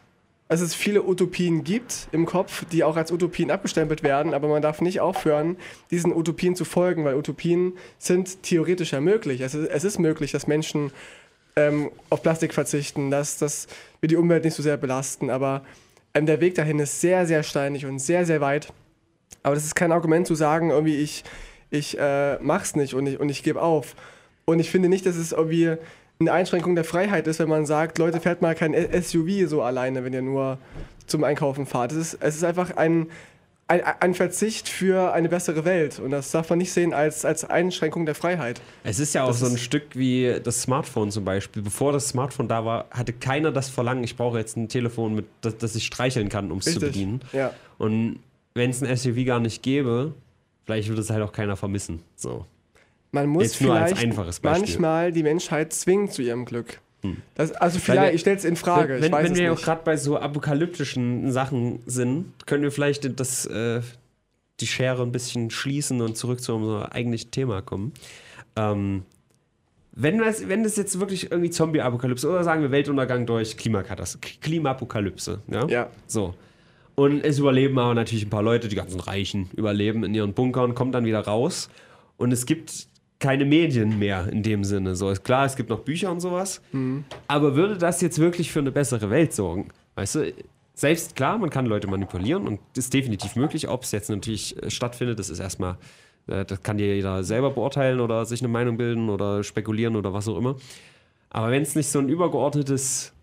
[0.54, 4.62] dass es viele Utopien gibt im Kopf, die auch als Utopien abgestempelt werden, aber man
[4.62, 5.58] darf nicht aufhören,
[5.89, 9.41] diesen Utopien zu folgen, weil Utopien sind theoretisch ja möglich.
[9.41, 10.91] Es ist, es ist möglich, dass Menschen
[11.56, 13.66] ähm, auf Plastik verzichten, dass, dass
[13.99, 15.64] wir die Umwelt nicht so sehr belasten, aber
[16.14, 18.72] ähm, der Weg dahin ist sehr, sehr steinig und sehr, sehr weit.
[19.41, 21.24] Aber das ist kein Argument zu sagen, irgendwie ich,
[21.72, 23.95] ich äh, mach's nicht und ich, und ich gebe auf.
[24.45, 25.78] Und ich finde nicht, dass es irgendwie
[26.24, 30.03] eine Einschränkung der Freiheit ist, wenn man sagt, Leute, fährt mal kein SUV so alleine,
[30.03, 30.57] wenn ihr nur
[31.07, 31.91] zum Einkaufen fahrt.
[31.91, 33.07] Es ist, es ist einfach ein,
[33.67, 35.99] ein, ein Verzicht für eine bessere Welt.
[35.99, 38.61] Und das darf man nicht sehen als, als Einschränkung der Freiheit.
[38.84, 41.61] Es ist ja auch Das so ein Stück wie das Smartphone zum Beispiel.
[41.61, 45.26] Bevor das Smartphone da war, hatte keiner das Verlangen, ich brauche jetzt ein Telefon, mit,
[45.41, 47.21] das, das ich streicheln kann, um es zu bedienen.
[47.32, 47.51] Ja.
[47.78, 48.19] Und
[48.53, 50.13] wenn es ein SUV gar nicht gäbe,
[50.65, 52.01] vielleicht würde es halt auch keiner vermissen.
[52.15, 52.45] So.
[53.14, 54.61] Man muss Jetzt vielleicht einfaches Beispiel.
[54.68, 56.82] manchmal die Menschheit zwingen zu ihrem Glück.
[57.36, 58.99] Das, also vielleicht, wir- ich stelle es in Frage.
[59.01, 59.66] wenn wenn wir auch nicht.
[59.66, 63.82] gerade bei so apokalyptischen Sachen sind, können wir vielleicht das, äh,
[64.59, 67.91] die Schere ein bisschen schließen und zurück zu unserem eigentlichen Thema kommen.
[68.55, 69.03] Ähm,
[69.91, 75.41] wenn, das, wenn das jetzt wirklich irgendwie Zombie-Apokalypse oder sagen wir Weltuntergang durch Klimakatastrophe, Klimapokalypse,
[75.51, 75.68] ja?
[75.68, 75.89] Ja.
[76.07, 76.34] So.
[76.95, 80.74] Und es überleben aber natürlich ein paar Leute, die ganzen Reichen überleben in ihren Bunkern,
[80.74, 81.70] kommen dann wieder raus.
[82.18, 82.88] Und es gibt
[83.24, 84.95] keine Medien mehr in dem Sinne.
[84.95, 86.61] So ist klar, es gibt noch Bücher und sowas.
[87.28, 89.69] Aber würde das jetzt wirklich für eine bessere Welt sorgen?
[89.95, 90.34] Weißt du,
[90.74, 93.69] selbst klar, man kann Leute manipulieren und ist definitiv möglich.
[93.69, 95.78] Ob es jetzt natürlich äh, stattfindet, das ist erstmal,
[96.28, 100.28] äh, das kann jeder selber beurteilen oder sich eine Meinung bilden oder spekulieren oder was
[100.28, 100.57] auch immer.
[101.30, 103.13] Aber wenn es nicht so ein übergeordnetes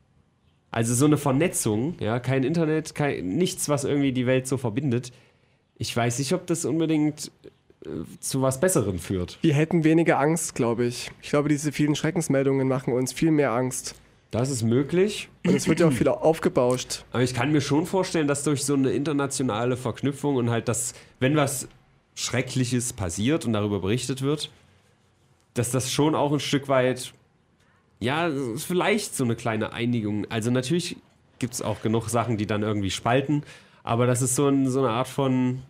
[0.71, 5.13] also so eine Vernetzung, ja, kein Internet, kein, nichts, was irgendwie die Welt so verbindet.
[5.77, 7.33] Ich weiß nicht, ob das unbedingt
[8.21, 9.39] zu was Besserem führt.
[9.43, 11.11] Wir hätten weniger Angst, glaube ich.
[11.23, 13.95] Ich glaube, diese vielen Schreckensmeldungen machen uns viel mehr Angst.
[14.31, 15.29] Das ist möglich.
[15.45, 17.05] Und es wird ja auch viel aufgebauscht.
[17.11, 20.95] Aber ich kann mir schon vorstellen, dass durch so eine internationale Verknüpfung und halt das,
[21.19, 21.69] wenn was
[22.15, 24.51] Schreckliches passiert und darüber berichtet wird,
[25.55, 27.13] dass das schon auch ein Stück weit,
[27.99, 30.27] ja, vielleicht so eine kleine Einigung.
[30.31, 30.97] Also natürlich
[31.39, 33.43] gibt es auch genug Sachen, die dann irgendwie spalten,
[33.83, 35.63] aber das ist so, ein, so eine Art von,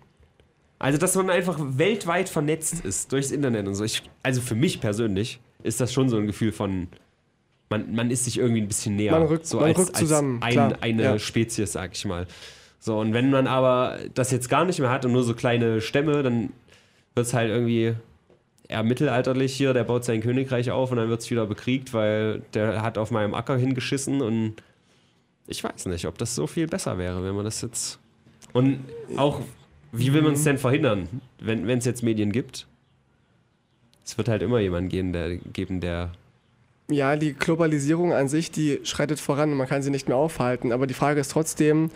[0.80, 3.84] also dass man einfach weltweit vernetzt ist durchs Internet und so.
[3.84, 6.88] Ich, also für mich persönlich ist das schon so ein Gefühl von,
[7.68, 9.12] man, man ist sich irgendwie ein bisschen näher.
[9.12, 11.18] Man rückt- so man als, rückt zusammen, als ein, eine ja.
[11.18, 12.26] Spezies, sag ich mal.
[12.78, 15.82] So, und wenn man aber das jetzt gar nicht mehr hat und nur so kleine
[15.82, 16.50] Stämme, dann
[17.14, 17.94] wird es halt irgendwie
[18.66, 22.40] eher mittelalterlich hier, der baut sein Königreich auf und dann wird es wieder bekriegt, weil
[22.54, 24.54] der hat auf meinem Acker hingeschissen und
[25.46, 27.98] ich weiß nicht, ob das so viel besser wäre, wenn man das jetzt.
[28.54, 28.80] Und
[29.16, 29.40] auch,
[29.92, 31.08] wie will man es denn verhindern,
[31.40, 32.66] wenn es jetzt Medien gibt?
[34.04, 36.10] Es wird halt immer jemanden geben, der, geben, der
[36.90, 40.72] Ja, die Globalisierung an sich, die schreitet voran und man kann sie nicht mehr aufhalten.
[40.72, 41.90] Aber die Frage ist trotzdem,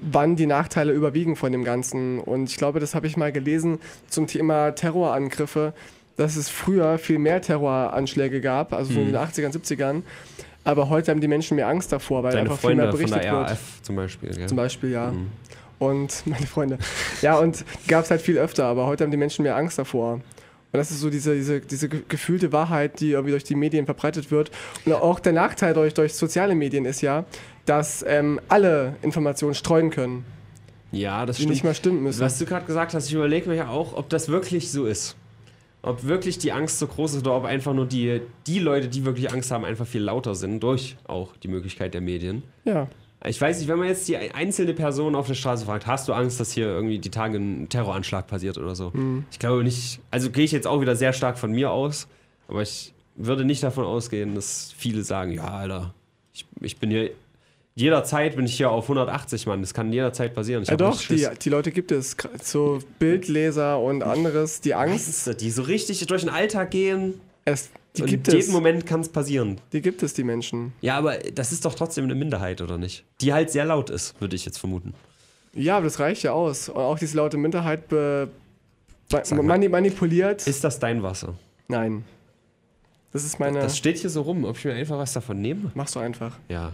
[0.00, 2.20] wann die Nachteile überwiegen von dem Ganzen.
[2.20, 3.78] Und ich glaube, das habe ich mal gelesen
[4.08, 5.72] zum Thema Terrorangriffe,
[6.16, 10.02] dass es früher viel mehr Terroranschläge gab, also so in den 80ern, 70ern.
[10.64, 12.98] Aber heute haben die Menschen mehr Angst davor, weil deine einfach viel mehr Freunde von
[12.98, 13.50] berichtet der wird.
[13.50, 14.30] RAF zum Beispiel.
[14.30, 14.46] Gell?
[14.46, 15.12] Zum Beispiel, ja.
[15.78, 16.78] Und meine Freunde.
[17.22, 20.14] Ja, und gab es halt viel öfter, aber heute haben die Menschen mehr Angst davor.
[20.72, 23.84] Und das ist so diese, diese, diese ge- gefühlte Wahrheit, die irgendwie durch die Medien
[23.86, 24.50] verbreitet wird.
[24.84, 27.24] Und auch der Nachteil durch, durch soziale Medien ist ja,
[27.66, 30.24] dass ähm, alle Informationen streuen können,
[30.92, 31.54] Ja, das die stimmt.
[31.54, 32.20] nicht mal stimmen müssen.
[32.20, 35.16] Was du gerade gesagt hast, ich überlege mir ja auch, ob das wirklich so ist.
[35.82, 39.04] Ob wirklich die Angst so groß ist oder ob einfach nur die, die Leute, die
[39.04, 42.42] wirklich Angst haben, einfach viel lauter sind, durch auch die Möglichkeit der Medien.
[42.64, 42.88] Ja.
[43.26, 46.12] Ich weiß nicht, wenn man jetzt die einzelne Person auf der Straße fragt, hast du
[46.12, 48.92] Angst, dass hier irgendwie die Tage ein Terroranschlag passiert oder so?
[49.30, 50.00] Ich glaube nicht.
[50.10, 52.06] Also gehe ich jetzt auch wieder sehr stark von mir aus,
[52.48, 55.94] aber ich würde nicht davon ausgehen, dass viele sagen, ja, Alter,
[56.32, 57.10] ich, ich bin hier,
[57.74, 60.62] jederzeit bin ich hier auf 180, Mann, das kann jederzeit passieren.
[60.62, 62.16] Ich Ja doch, die, die Leute gibt es.
[62.42, 67.20] So Bildleser und anderes, die Angst, Ängste, die so richtig durch den Alltag gehen.
[67.44, 68.48] es, die und gibt jeden es.
[68.48, 69.60] Moment kann es passieren.
[69.72, 70.72] Die gibt es, die Menschen.
[70.80, 73.04] Ja, aber das ist doch trotzdem eine Minderheit, oder nicht?
[73.20, 74.94] Die halt sehr laut ist, würde ich jetzt vermuten.
[75.52, 76.68] Ja, aber das reicht ja aus.
[76.68, 78.28] Und auch diese laute Minderheit be,
[79.30, 80.46] mani manipuliert.
[80.46, 81.34] Ist das dein Wasser?
[81.68, 82.04] Nein.
[83.12, 83.60] Das ist meine.
[83.60, 85.70] Das steht hier so rum, ob ich mir einfach was davon nehme.
[85.74, 86.38] Machst du einfach.
[86.48, 86.72] Ja,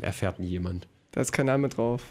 [0.00, 0.86] erfährt nie jemand.
[1.12, 2.02] Da ist kein Name drauf.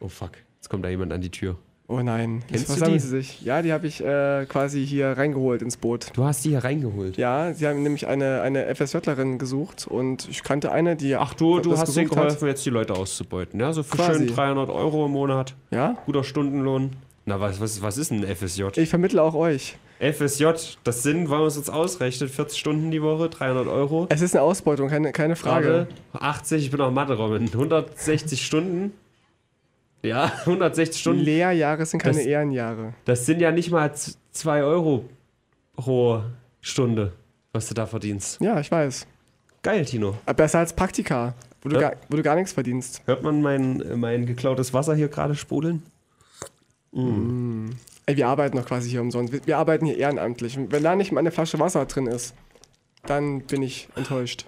[0.00, 1.58] Oh fuck, jetzt kommt da jemand an die Tür.
[1.92, 2.42] Oh nein.
[2.48, 2.98] Kennst Was du haben die?
[3.00, 3.42] sie sich?
[3.42, 6.06] Ja, die habe ich äh, quasi hier reingeholt ins Boot.
[6.14, 7.18] Du hast die hier reingeholt.
[7.18, 11.16] Ja, sie haben nämlich eine, eine FSJlerin gesucht und ich kannte eine, die.
[11.16, 12.28] Ach du, du hast denen gesucht hat.
[12.28, 13.60] geholfen, jetzt die Leute auszubeuten.
[13.60, 14.26] Ja, so für Quasi.
[14.26, 15.54] schön 300 Euro im Monat.
[15.70, 15.98] Ja?
[16.06, 16.96] Guter Stundenlohn.
[17.26, 18.64] Na, was, was, was ist ein FSJ?
[18.76, 19.76] Ich vermittle auch euch.
[20.00, 20.46] FSJ,
[20.82, 24.06] das sind, wollen wir uns jetzt ausrechnen, 40 Stunden die Woche, 300 Euro.
[24.08, 25.86] Es ist eine Ausbeutung, keine, keine Frage.
[26.12, 26.24] Frage.
[26.24, 28.92] 80, ich bin auch mathe robin 160 Stunden.
[30.02, 31.22] Ja, 160 Stunden.
[31.22, 32.94] Lehrjahre sind keine Das- Ehrenjahre.
[33.04, 33.92] Das sind ja nicht mal
[34.32, 35.08] 2 Euro
[35.76, 36.22] pro
[36.60, 37.12] Stunde,
[37.52, 38.40] was du da verdienst.
[38.40, 39.06] Ja, ich weiß.
[39.62, 40.16] Geil, Tino.
[40.26, 41.80] Aber Besser als Praktika, wo du, Ja.
[41.90, 43.02] gar, wo du gar nichts verdienst.
[43.06, 45.82] Hört man mein, mein geklautes Wasser hier gerade sprudeln?
[46.94, 49.32] Ey, wir arbeiten doch quasi hier umsonst.
[49.32, 50.58] Wir, wir arbeiten hier ehrenamtlich.
[50.58, 52.34] Und Wenn da nicht mal eine Flasche Wasser drin ist,
[53.06, 54.46] dann bin ich enttäuscht.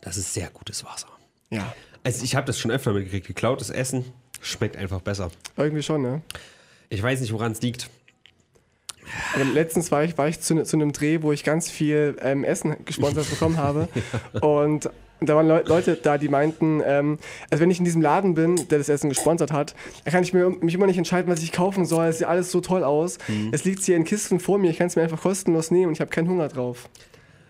[0.00, 1.08] Das ist sehr gutes Wasser.
[1.50, 3.26] Ja, Also ich habe das schon öfter mitgekriegt.
[3.26, 4.04] Geklautes Essen
[4.42, 5.30] schmeckt einfach besser.
[5.56, 6.20] irgendwie schon, ne?
[6.90, 7.88] Ich weiß nicht, woran es liegt.
[9.34, 12.16] Aber letztens war ich, war ich zu, ne- zu einem Dreh, wo ich ganz viel
[12.20, 13.88] ähm, Essen gesponsert bekommen habe.
[14.40, 14.88] Und
[15.20, 17.18] da waren Leu Leute da, die meinten, ähm,
[17.50, 19.74] also wenn ich in diesem Laden bin, der das Essen gesponsert hat,
[20.04, 22.06] dann kann ich mir, mich immer nicht entscheiden, was ich kaufen soll.
[22.06, 23.18] Es sieht alles so toll aus.
[23.28, 23.50] Mhm.
[23.52, 25.92] Es liegt hier in Kisten vor mir, ich kann es mir einfach kostenlos nehmen und
[25.94, 26.88] ich habe keinen Hunger drauf.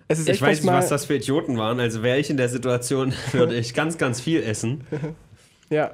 [0.08, 1.80] Es ist Ich weiß nicht, was das für Idioten waren.
[1.80, 4.84] Also wäre ich in der Situation, würde ich ganz, ganz viel essen.
[5.70, 5.92] Ja,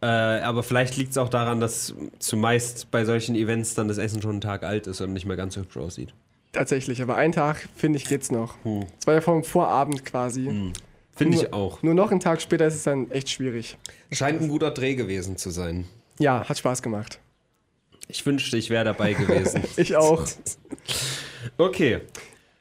[0.00, 4.22] Äh, aber vielleicht liegt es auch daran, dass zumeist bei solchen Events dann das Essen
[4.22, 6.14] schon einen Tag alt ist und nicht mehr ganz so hübsch aussieht.
[6.52, 7.02] tatsächlich.
[7.02, 8.54] Aber einen Tag, finde ich, geht's noch.
[8.64, 8.86] Hm.
[9.00, 10.72] Es war ja vom Vorabend quasi.
[11.16, 11.82] Finde ich auch.
[11.82, 13.76] Nur noch einen Tag später ist es dann echt schwierig.
[14.12, 15.84] Scheint ein guter Dreh gewesen zu sein.
[16.20, 17.18] Ja, hat Spaß gemacht.
[18.06, 19.62] Ich wünschte, ich wäre dabei gewesen.
[19.76, 20.24] Ich auch.
[21.56, 22.00] Okay,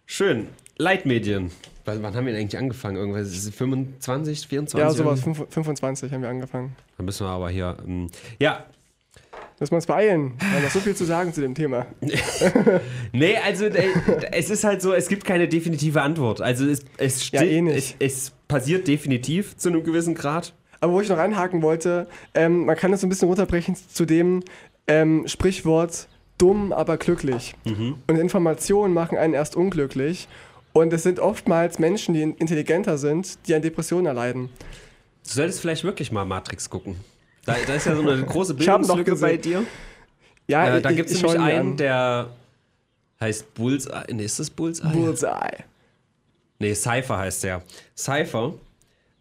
[0.06, 0.48] schön.
[0.78, 1.52] Leitmedien.
[1.88, 2.98] Wann wann haben wir denn eigentlich angefangen?
[2.98, 4.78] Irgendwas 25, 24?
[4.78, 5.22] Ja, sowas.
[5.22, 5.40] irgendwie?
[5.46, 6.76] 5 25 haben wir angefangen.
[6.98, 7.78] Dann müssen wir aber hier.
[7.88, 8.10] Ähm,
[8.40, 8.66] ja,
[9.60, 10.34] Müssen wir uns beeilen.
[10.38, 11.88] Wir haben noch so viel zu sagen zu dem Thema.
[13.12, 13.88] Nee, also äh,
[14.32, 16.42] es ist halt so, es gibt keine definitive Antwort.
[16.42, 20.54] Also es, es, Ja, eh es, es passiert definitiv zu einem gewissen Grad.
[20.80, 24.06] Aber wo ich noch einhaken wollte, ähm, man kann das so ein bisschen runterbrechen zu
[24.06, 24.44] dem
[24.86, 26.08] ähm, Sprichwort
[26.38, 27.56] dumm, aber glücklich.
[27.66, 30.28] Und Informationen machen einen erst unglücklich.
[30.78, 34.50] Und es sind oftmals Menschen, die intelligenter sind, die an Depressionen erleiden.
[35.24, 36.96] Du solltest vielleicht wirklich mal Matrix gucken.
[37.46, 39.64] Da, da ist ja so eine große Ich hab noch Bildungslücke bei dir.
[40.48, 41.78] Ja, Äh, da gibt es nämlich einen, an.
[41.78, 42.28] der
[43.20, 44.06] heißt Bullseye.
[44.14, 44.90] Nee, ist das Bullseye?
[44.92, 45.64] Bullseye.
[46.60, 47.64] Nee, Cypher heißt der.
[47.98, 48.54] Cypher.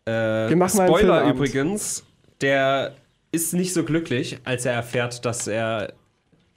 [0.04, 0.11] Äh,
[0.50, 1.34] Wir machen mal Spoiler Filmabend.
[1.34, 2.04] übrigens,
[2.40, 2.94] der
[3.32, 5.92] ist nicht so glücklich, als er erfährt, dass er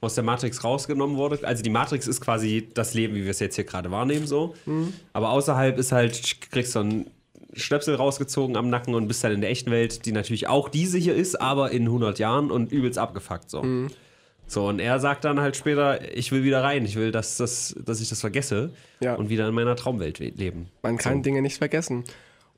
[0.01, 1.45] aus der Matrix rausgenommen wurde.
[1.45, 4.55] Also die Matrix ist quasi das Leben, wie wir es jetzt hier gerade wahrnehmen, so.
[4.65, 4.93] Mhm.
[5.13, 7.07] Aber außerhalb ist halt, kriegst du einen
[7.53, 10.97] Stöpsel rausgezogen am Nacken und bist dann in der echten Welt, die natürlich auch diese
[10.97, 13.63] hier ist, aber in 100 Jahren und übelst abgefuckt, so.
[13.63, 13.87] Mhm.
[14.47, 17.75] So, und er sagt dann halt später, ich will wieder rein, ich will, dass, das,
[17.85, 19.13] dass ich das vergesse Ja.
[19.15, 20.69] und wieder in meiner Traumwelt we- leben.
[20.81, 21.21] Man kann So.
[21.21, 22.03] Dinge nicht vergessen.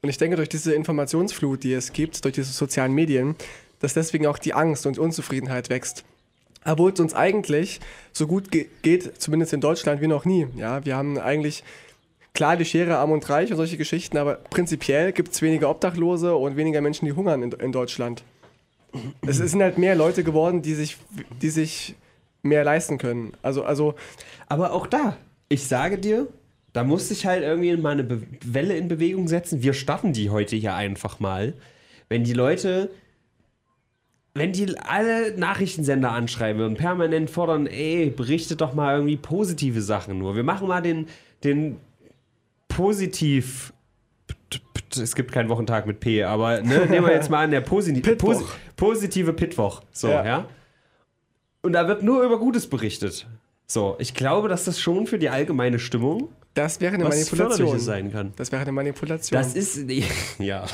[0.02, 3.36] Und ich denke, durch diese Informationsflut, die es gibt, durch diese sozialen Medien,
[3.80, 6.06] dass deswegen auch die Angst und Unzufriedenheit wächst.
[6.66, 7.80] Obwohl es uns eigentlich
[8.14, 10.48] so gut ge geht, zumindest in Deutschland, wie noch nie.
[10.56, 11.64] Ja, wir haben eigentlich
[12.34, 16.36] klar die Schere arm und reich und solche Geschichten, aber prinzipiell gibt es weniger Obdachlose
[16.36, 18.24] und weniger Menschen, die hungern in, in Deutschland.
[19.26, 20.98] Es sind halt mehr Leute geworden, die sich,
[21.42, 21.96] die sich
[22.44, 23.34] mehr leisten können.
[23.42, 23.96] Also, also
[24.48, 25.18] Aber auch da,
[25.50, 26.28] ich sage dir,
[26.74, 29.62] da musste ich halt irgendwie mal eine Be Welle in Bewegung setzen.
[29.62, 31.54] Wir starten die heute hier einfach mal.
[32.10, 32.90] Wenn die Leute,
[34.34, 40.18] wenn die alle Nachrichtensender anschreiben und permanent fordern, ey, berichtet doch mal irgendwie positive Sachen
[40.18, 40.36] nur.
[40.36, 41.08] Wir machen mal den,
[41.44, 41.78] den
[42.68, 43.74] positiv.
[44.98, 48.00] Es gibt keinen Wochentag mit P, aber ne, nehmen wir jetzt mal an, der posi
[48.02, 48.44] posi
[48.76, 49.82] positive Pittwoch.
[49.92, 50.26] So, Ja.
[50.26, 50.46] ja.
[51.62, 53.28] Und da wird nur über Gutes berichtet.
[53.68, 57.80] So, ich glaube, dass das schon für die allgemeine Stimmung das wäre eine was Manipulation.
[57.80, 58.34] Sein kann.
[58.36, 59.40] Das wäre eine Manipulation.
[59.42, 59.80] Das ist.
[60.40, 60.66] Ja.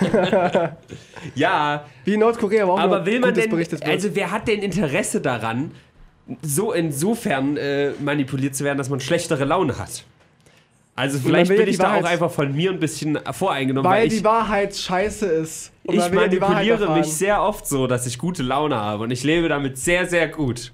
[1.34, 3.52] ja, Wie in Nordkorea, auch aber will man denn.
[3.82, 5.72] Also, wer hat denn Interesse daran,
[6.42, 10.04] so insofern äh, manipuliert zu werden, dass man schlechtere Laune hat?
[10.94, 14.02] Also, vielleicht bin die ich da auch Wahrheit- einfach von mir ein bisschen voreingenommen, weil
[14.02, 14.24] weil, die ich.
[14.24, 15.70] Wahrheit scheiße ist.
[15.84, 19.48] Ich die manipuliere mich sehr oft so, dass ich gute Laune habe und ich lebe
[19.48, 20.72] damit sehr, sehr gut.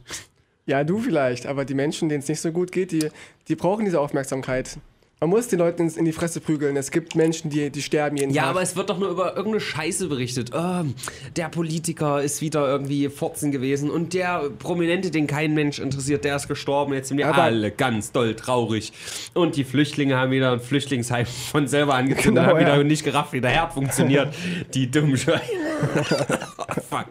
[0.66, 3.08] Ja, du vielleicht, aber die Menschen, denen es nicht so gut geht, die,
[3.48, 4.78] die brauchen diese Aufmerksamkeit.
[5.20, 6.76] Man muss den Leuten ins- in die Fresse prügeln.
[6.76, 8.50] Es gibt Menschen, die, die sterben jeden Ja, Tag.
[8.50, 10.50] aber es wird doch nur über irgendeine Scheiße berichtet.
[10.54, 10.94] Ähm,
[11.36, 16.36] der Politiker ist wieder irgendwie Furzen gewesen und der Prominente, den kein Mensch interessiert, der
[16.36, 16.92] ist gestorben.
[16.94, 18.92] Jetzt sind wir Aber- alle ganz doll traurig.
[19.34, 22.82] Und die Flüchtlinge haben wieder ein Flüchtlingsheim von selber angezündet Genau, und haben wieder ja.
[22.84, 24.34] nicht gerafft, wie der Herd funktioniert.
[24.74, 25.42] die dummen Scheiße.
[26.90, 27.06] Fuck.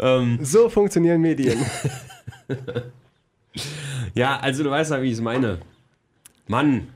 [0.00, 1.58] Ähm, so funktionieren Medien.
[4.14, 5.58] ja, also du weißt ja, wie ich es meine.
[6.46, 6.88] Mann,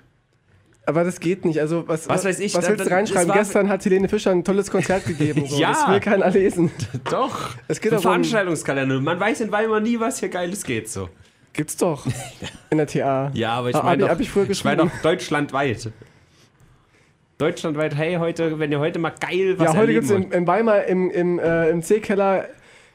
[0.88, 1.60] aber das geht nicht.
[1.60, 3.30] Also, was, Was weiß ich, Was willst du reinschreiben?
[3.34, 5.44] Gestern hat Helene Fischer ein tolles Konzert gegeben.
[5.46, 5.58] So.
[5.58, 5.72] Ja.
[5.72, 6.70] Das will keiner lesen.
[7.10, 7.50] doch.
[7.68, 8.98] Es geht Ein Veranstaltungskalender.
[8.98, 11.10] Man weiß in Weimar nie, was hier Geiles geht so.
[11.52, 12.06] Gibt's doch.
[12.70, 13.30] In der TA.
[13.34, 14.92] Ja, aber ich Ah, meine doch, hab ich früher ich meine geschrieben.
[14.96, 15.90] doch deutschlandweit.
[17.36, 20.46] Deutschlandweit, hey, heute, wenn ihr heute mal geil was Ja, heute erleben gibt's in, in
[20.46, 22.46] Weimar im, im, äh, im C-Keller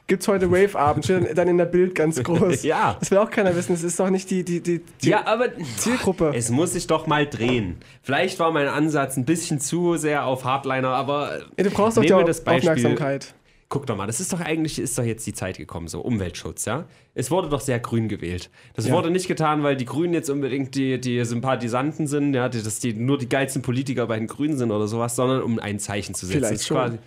[0.06, 1.04] gibt's heute Rave-Abend.
[1.04, 2.62] Steht dann in der Bild ganz groß.
[2.64, 2.96] Ja.
[3.00, 3.72] Das will auch keiner wissen.
[3.72, 6.32] Das ist doch nicht die, die, die, die Ja, aber Zielgruppe.
[6.34, 7.76] es muss sich doch mal drehen.
[8.02, 12.02] Vielleicht war mein Ansatz ein bisschen zu sehr auf Hardliner, aber Ja, du brauchst doch
[12.02, 12.70] die das Beispiel.
[12.70, 13.34] Aufmerksamkeit.
[13.70, 16.64] Guck doch mal, das ist doch eigentlich, ist doch jetzt die Zeit gekommen, so Umweltschutz,
[16.66, 16.84] ja?
[17.14, 18.50] Es wurde doch sehr grün gewählt.
[18.74, 18.92] Das Ja.
[18.92, 22.78] wurde nicht getan, weil die Grünen jetzt unbedingt die, die Sympathisanten sind, ja, die, dass
[22.78, 26.14] die nur die geilsten Politiker bei den Grünen sind oder sowas, sondern um ein Zeichen
[26.14, 26.38] zu setzen.
[26.38, 26.98] Vielleicht Es schon.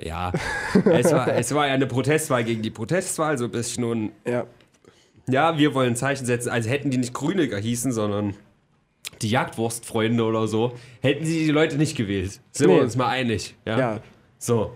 [0.00, 0.32] Ja,
[0.84, 4.46] es war, es war ja eine Protestwahl gegen die Protestwahl, so ein bisschen nun, Ja.
[5.28, 8.34] ja, wir wollen ein Zeichen setzen, also hätten die nicht Grüne gehießen, sondern
[9.22, 12.40] die Jagdwurstfreunde oder so, hätten sie die Leute nicht gewählt.
[12.52, 12.76] Sind Nee.
[12.76, 13.78] wir uns mal einig, ja?
[13.78, 14.00] ja,
[14.38, 14.72] So.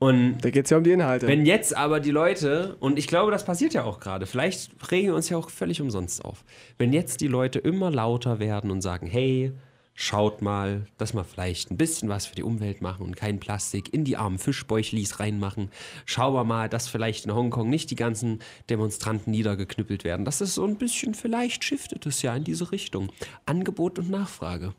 [0.00, 1.26] Und da geht's ja um die Inhalte.
[1.28, 5.08] wenn jetzt aber die Leute, und ich glaube, das passiert ja auch gerade, vielleicht regen
[5.08, 6.44] wir uns ja auch völlig umsonst auf,
[6.78, 9.52] wenn jetzt die Leute immer lauter werden und sagen, hey,
[9.94, 13.94] schaut mal, dass wir vielleicht ein bisschen was für die Umwelt machen und kein Plastik
[13.94, 15.70] in die armen Fischbäuchlis reinmachen.
[16.04, 20.24] Schauen wir mal, dass vielleicht in Hongkong nicht die ganzen Demonstranten niedergeknüppelt werden.
[20.24, 23.10] Das ist so ein bisschen, vielleicht shiftet es ja in diese Richtung.
[23.46, 24.74] Angebot und Nachfrage.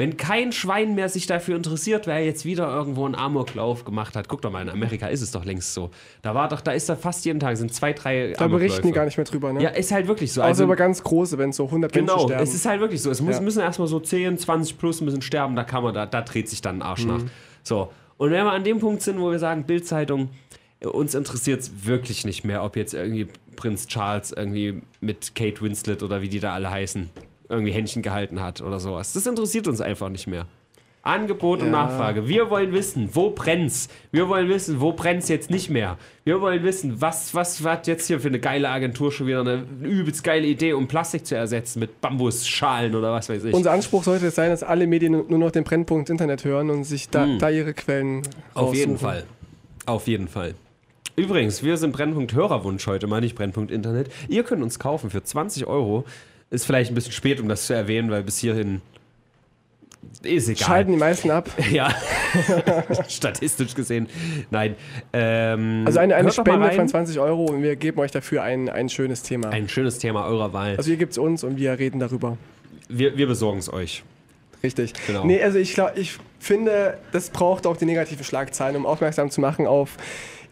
[0.00, 4.28] Wenn kein Schwein mehr sich dafür interessiert, wer jetzt wieder irgendwo einen Amoklauf gemacht hat.
[4.28, 5.90] Guck doch mal, in Amerika ist es doch längst so.
[6.22, 8.92] Da war doch, da ist da fast jeden Tag sind zwei, drei da berichten die
[8.92, 9.62] gar nicht mehr drüber, ne?
[9.62, 10.40] Ja, ist halt wirklich so.
[10.40, 12.42] Außer Also, über ganz große, wenn so 100 genau, Menschen sterben.
[12.44, 13.10] es ist halt wirklich so.
[13.10, 13.42] Es muss, Ja.
[13.42, 16.62] müssen erstmal so 10, 20 plus müssen sterben, da kann man, da, da dreht sich
[16.62, 17.08] dann ein Arsch Mhm.
[17.10, 17.22] nach.
[17.62, 17.92] So.
[18.16, 20.30] Und wenn wir an dem Punkt sind, wo wir sagen, Bildzeitung,
[20.82, 26.02] uns interessiert es wirklich nicht mehr, ob jetzt irgendwie Prinz Charles irgendwie mit Kate Winslet
[26.02, 27.10] oder wie die da alle heißen,
[27.50, 29.12] irgendwie Händchen gehalten hat oder sowas.
[29.12, 30.46] Das interessiert uns einfach nicht mehr.
[31.02, 31.72] Angebot und Ja.
[31.72, 32.28] Nachfrage.
[32.28, 33.88] Wir wollen wissen, wo brennt's?
[34.12, 35.96] Wir wollen wissen, wo brennt's jetzt nicht mehr?
[36.24, 39.64] Wir wollen wissen, was, was hat jetzt hier für eine geile Agentur schon wieder eine
[39.82, 43.54] übelst geile Idee, um Plastik zu ersetzen mit Bambusschalen oder was weiß ich.
[43.54, 46.84] Unser Anspruch sollte es sein, dass alle Medien nur noch den Brennpunkt Internet hören und
[46.84, 48.22] sich da, da ihre Quellen Hm.
[48.54, 48.98] Auf jeden.
[48.98, 49.24] Fall.
[49.86, 50.54] Auf jeden Fall.
[51.16, 54.10] Übrigens, wir sind Brennpunkt Hörerwunsch heute mal, nicht Brennpunkt Internet.
[54.28, 56.04] Ihr könnt uns kaufen für 20 Euro.
[56.50, 58.80] Ist vielleicht ein bisschen spät, um das zu erwähnen, weil bis hierhin
[60.22, 60.66] ist egal.
[60.66, 61.48] Schalten die meisten ab.
[61.70, 61.94] Ja,
[63.08, 64.08] statistisch gesehen.
[64.50, 64.74] Nein.
[65.12, 68.88] Ähm, Also eine, eine Spende von 20 Euro und wir geben euch dafür ein, ein
[68.88, 69.50] schönes Thema.
[69.50, 70.76] Ein schönes Thema eurer Wahl.
[70.76, 72.36] also ihr gebt es uns und wir reden darüber.
[72.88, 74.02] wir wir besorgen es euch.
[74.62, 74.92] Richtig.
[75.06, 75.24] Genau.
[75.24, 79.40] Nee, also ich, glaub, ich finde, das braucht auch die negativen Schlagzeilen, um aufmerksam zu
[79.40, 79.96] machen auf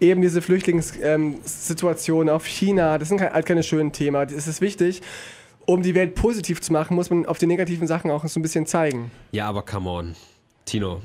[0.00, 2.98] eben diese Flüchtlingssituation, auf China.
[2.98, 4.28] Das sind halt keine schönen Themen.
[4.34, 5.02] Es ist wichtig,
[5.68, 8.42] um die Welt positiv zu machen, muss man auf die negativen Sachen auch so ein
[8.42, 9.10] bisschen zeigen.
[9.32, 10.16] Ja, aber come on.
[10.64, 11.02] Tino.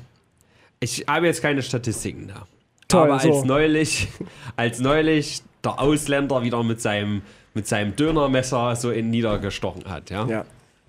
[0.80, 2.46] Ich habe jetzt keine Statistiken da.
[2.88, 3.30] Toll, aber so.
[3.30, 4.08] als neulich,
[4.56, 7.20] als neulich der Ausländer wieder mit seinem,
[7.52, 10.26] mit seinem Dönermesser so in niedergestochen hat, ja?
[10.26, 10.44] Ja.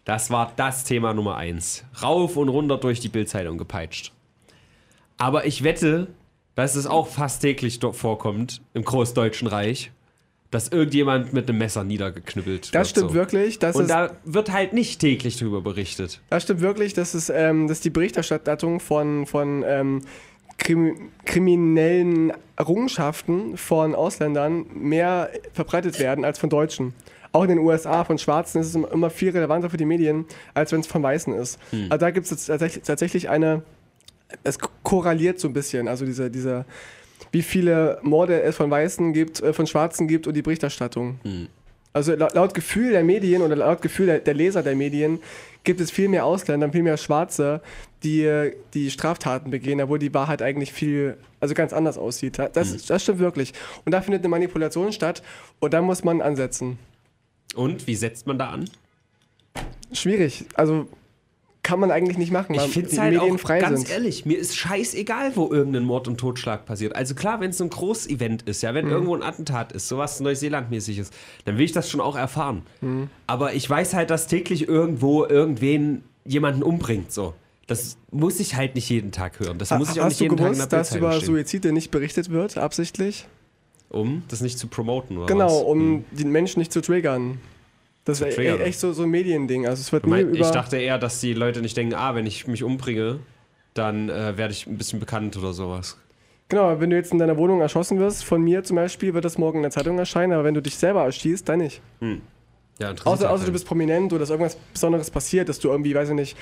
[0.06, 1.84] Das war das Thema Nummer eins.
[2.02, 4.14] Rauf und runter durch die Bildzeitung gepeitscht.
[5.18, 6.08] Aber ich wette,
[6.54, 9.92] dass es auch fast täglich dort vorkommt im Großdeutschen Reich,
[10.56, 12.76] dass irgendjemand mit einem Messer niedergeknüppelt wird.
[12.76, 13.14] Das stimmt so.
[13.14, 13.60] wirklich.
[13.60, 16.22] Das, Und da wird halt nicht täglich drüber berichtet.
[16.30, 20.02] das stimmt wirklich, dass, es, ähm, dass die Berichterstattung von, von ähm,
[20.58, 26.94] krim kriminellen Errungenschaften von Ausländern mehr verbreitet werden als von Deutschen.
[27.34, 30.72] Auch in den USA von Schwarzen ist es immer- viel relevanter für die Medien, als
[30.72, 31.60] wenn es von Weißen ist.
[31.90, 33.62] Also da gibt es tatsächlich, eine,
[34.46, 36.64] es korreliert so ein bisschen, also diese, diese,
[37.32, 41.20] wie viele Morde es von Weißen gibt, äh, von Schwarzen gibt und die Berichterstattung.
[41.94, 45.20] Also laut, laut Gefühl der Medien oder laut Gefühl der, der Leser der Medien
[45.64, 47.62] gibt es viel mehr Ausländer, viel mehr Schwarze,
[48.04, 52.38] die, äh, die Straftaten begehen, obwohl die Wahrheit eigentlich viel, also ganz anders aussieht.
[52.54, 53.54] Das, das stimmt wirklich.
[53.86, 55.24] Und da findet eine Manipulation statt
[55.60, 56.78] und da muss man ansetzen.
[57.56, 58.70] Und wie setzt man da an?
[59.94, 60.46] Schwierig.
[60.56, 60.88] Also
[61.66, 63.90] kann man eigentlich nicht machen, Ich finde es halt auch, frei ganz sind.
[63.92, 66.96] ehrlich, mir ist scheißegal, wo irgendein Mord und Totschlag passiert.
[66.96, 68.76] Also klar, wenn es so ein Großevent ist, ja, Mhm.
[68.76, 71.14] wenn irgendwo ein Attentat ist, sowas Neuseelandmäßig ist,
[71.46, 72.62] dann will ich das schon auch erfahren.
[72.82, 73.10] Mhm.
[73.26, 77.34] Aber ich weiß halt, dass täglich irgendwo irgendwen jemanden umbringt, so.
[77.68, 79.58] Das muss ich halt nicht jeden Tag hören.
[79.58, 81.20] Das muss ich auch Hast nicht du jeden Tag in gewusst, der dass Bildzeitung über
[81.20, 81.34] stehen.
[81.36, 83.26] Suizide nicht berichtet wird, absichtlich?
[83.90, 85.64] Um das nicht zu promoten, oder Genau, was?
[85.64, 87.40] um die Menschen nicht zu triggern.
[88.06, 88.62] Das wäre triggern.
[88.62, 89.68] echt so, so ein Mediending.
[89.68, 90.40] Also es wird Ich mein, über...
[90.40, 93.20] ich dachte eher, dass die Leute nicht denken, ah, wenn ich mich umbringe,
[93.74, 95.98] dann äh, werde ich ein bisschen bekannt oder sowas.
[96.48, 99.40] Genau, wenn du jetzt in deiner Wohnung erschossen wirst, von mir zum Beispiel, wird das
[99.40, 101.82] morgen in der Zeitung erscheinen, aber wenn du dich selber erschießt, dann nicht.
[102.78, 106.10] Ja, Außer, außer du bist prominent oder dass irgendwas Besonderes passiert, dass du irgendwie, weiß
[106.10, 106.38] ich nicht,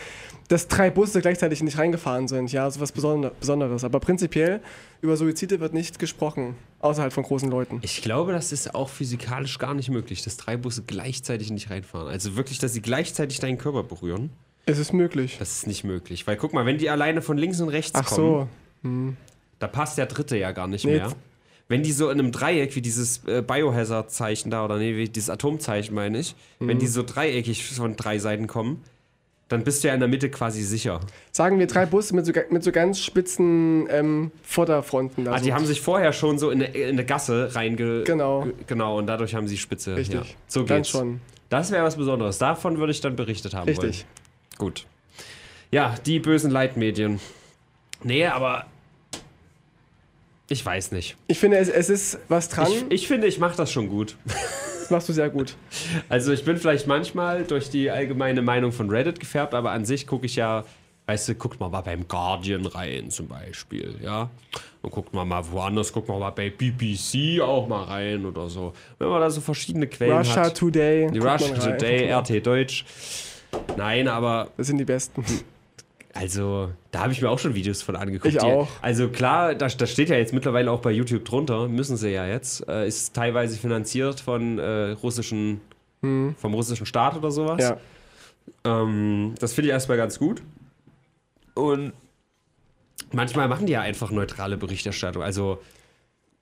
[0.48, 2.52] dass drei Busse gleichzeitig nicht reingefahren sind.
[2.52, 3.84] Ja, so was Besonder- Besonderes.
[3.84, 4.60] Aber prinzipiell
[5.02, 7.80] über Suizide wird nicht gesprochen, außerhalb von großen Leuten.
[7.84, 12.08] Ich glaube, das ist auch physikalisch gar nicht möglich, dass drei Busse gleichzeitig nicht reinfahren.
[12.08, 14.32] Also wirklich, dass sie gleichzeitig deinen Körper berühren.
[14.66, 15.36] Es ist möglich.
[15.38, 16.26] Das ist nicht möglich.
[16.26, 18.48] Weil guck mal, wenn die alleine von links und rechts Ach kommen,
[18.82, 19.14] so.
[19.60, 21.12] da passt der dritte ja gar nicht Nee, mehr.
[21.70, 25.30] Wenn die so in einem Dreieck, wie dieses äh, Biohazard-Zeichen da, oder nee, wie dieses
[25.30, 26.80] Atomzeichen meine ich, wenn Mhm.
[26.80, 28.84] die so dreieckig von drei Seiten kommen,
[29.48, 31.00] dann bist du ja in der Mitte quasi sicher.
[31.32, 35.26] Sagen wir drei Busse mit so, mit so ganz spitzen ähm, Vorderfronten.
[35.26, 38.04] Da Ah, die haben sich vorher schon so in eine, in eine Gasse reinge...
[38.04, 38.44] Genau.
[38.44, 39.96] ge- Genau, und dadurch haben sie Spitze.
[39.96, 40.16] Richtig.
[40.22, 40.26] Ja.
[40.48, 40.90] So Dann geht's.
[40.90, 41.22] schon.
[41.50, 42.40] Das wäre was Besonderes.
[42.40, 43.78] Davon würde ich dann berichtet haben wollen.
[43.80, 44.06] Richtig.
[44.58, 44.86] Gut.
[45.72, 47.20] Ja, die bösen Leitmedien.
[48.04, 48.66] Nee, aber
[50.50, 51.16] ich weiß nicht.
[51.28, 52.68] Ich finde, es, es ist was dran.
[52.72, 54.16] Ich, ich finde, ich mache das schon gut.
[54.26, 55.56] das machst du sehr gut.
[56.10, 60.06] Also ich bin vielleicht manchmal durch die allgemeine Meinung von Reddit gefärbt, aber an sich
[60.06, 60.66] gucke ich ja,
[61.08, 64.30] weißt du, guckt mal mal beim Guardian rein zum Beispiel, ja.
[64.82, 68.74] Und guckt mal mal woanders, guckt mal mal bei BBC auch mal rein oder so.
[69.00, 70.58] Wenn man da so verschiedene Quellen Russia hat.
[70.58, 71.10] Today.
[71.12, 71.56] Die Russia.
[71.56, 72.86] Today, RT Deutsch.
[73.78, 75.24] Nein, aber Das sind die besten.
[76.14, 78.34] Also, da habe ich mir auch schon Videos von angeguckt.
[78.34, 78.70] Ich auch.
[78.82, 82.28] Also klar, da, da steht ja jetzt mittlerweile auch bei YouTube drunter, müssen sie ja
[82.28, 82.68] jetzt.
[82.68, 85.60] Äh, ist teilweise finanziert von äh, russischen,
[86.02, 87.70] vom russischen Staat oder sowas.
[87.70, 87.78] Hm.
[88.66, 88.82] Ja.
[88.84, 90.44] Ähm, das finde ich erstmal ganz gut.
[91.56, 91.94] Und
[93.12, 95.24] manchmal machen die ja einfach neutrale Berichterstattung.
[95.24, 95.60] Also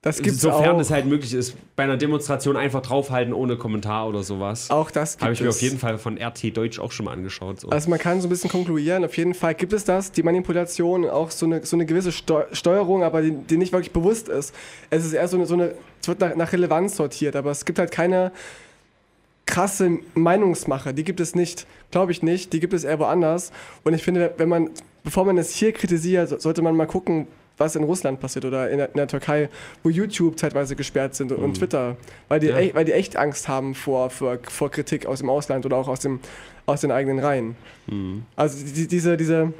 [0.04, 0.80] Das gibt's sofern auch.
[0.80, 4.72] es halt möglich ist, bei einer Demonstration einfach draufhalten ohne Kommentar oder sowas.
[4.72, 5.58] auch das gibt Habe ich mir es.
[5.58, 7.60] auf jeden Fall von RT Deutsch auch schon mal angeschaut.
[7.60, 7.70] So.
[7.70, 11.08] Also man kann so ein bisschen konkludieren, auf jeden Fall gibt es das, die Manipulation,
[11.08, 14.56] auch so eine, so eine gewisse Steu Steuerung, aber die, die nicht wirklich bewusst ist.
[14.90, 17.64] Es ist eher so eine, so eine es wird nach, nach Relevanz sortiert, aber es
[17.64, 18.32] gibt halt keine
[19.46, 23.52] krasse Meinungsmache, die gibt es nicht, glaube ich nicht, die gibt es eher woanders.
[23.84, 24.70] Und ich finde, wenn man
[25.04, 27.28] bevor man es hier kritisiert, so- sollte man mal gucken,
[27.62, 29.48] was in Russland passiert oder in der, in der Türkei,
[29.84, 31.96] wo YouTube zeitweise gesperrt sind und, und Twitter,
[32.28, 32.58] weil die, Ja.
[32.58, 35.88] echt, weil die echt Angst haben vor, vor, vor Kritik aus dem Ausland oder auch
[35.88, 36.20] aus, dem,
[36.66, 37.56] aus den eigenen Reihen.
[38.36, 39.54] Also die, diese, diese,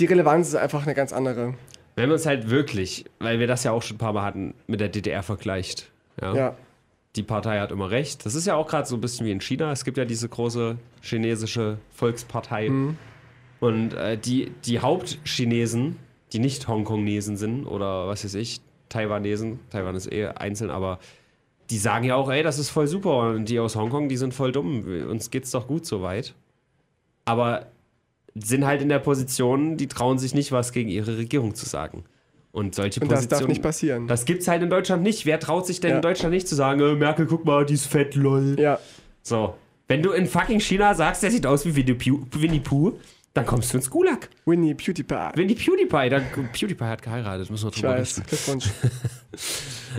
[0.00, 1.54] die Relevanz ist einfach eine ganz andere.
[1.96, 4.54] Wenn man es halt wirklich, weil wir das ja auch schon ein paar Mal hatten,
[4.66, 5.90] mit der DDR vergleicht.
[6.20, 6.34] Ja.
[6.34, 6.56] Ja,
[7.16, 8.24] Die Partei hat immer recht.
[8.24, 9.70] Das ist ja auch gerade so ein bisschen wie in China.
[9.72, 12.70] Es gibt ja diese große chinesische Volkspartei.
[13.60, 15.96] Und äh, die, die Hauptchinesen,
[16.32, 20.98] die nicht Hongkongnesen sind oder was weiß ich, Taiwanesen, Taiwan ist eh einzeln, aber
[21.70, 23.30] die sagen ja auch, ey, das ist voll super.
[23.30, 24.84] Und die aus Hongkong, die sind voll dumm.
[25.08, 26.34] Uns geht's doch gut soweit.
[27.24, 27.66] Aber
[28.34, 32.04] sind halt in der Position, die trauen sich nicht, was gegen ihre Regierung zu sagen.
[32.50, 33.40] Und solche und das Positionen.
[33.40, 34.06] darf nicht passieren.
[34.08, 35.24] Das gibt's halt in Deutschland nicht.
[35.24, 35.96] Wer traut sich denn Ja.
[35.96, 38.56] in Deutschland nicht zu sagen, äh, Merkel, guck mal, die ist fett, lol.
[38.58, 38.78] ja,
[39.22, 39.54] So.
[39.88, 42.92] Wenn du in fucking China sagst, der sieht aus wie Winnie Pooh
[43.34, 44.28] dann kommst du ins Gulag.
[44.44, 45.30] Winnie PewDiePie.
[45.34, 48.26] Winnie PewDiePie, dann, PewDiePie hat geheiratet, müssen wir Ich drüber weiß, reden.
[48.28, 48.70] Glückwunsch.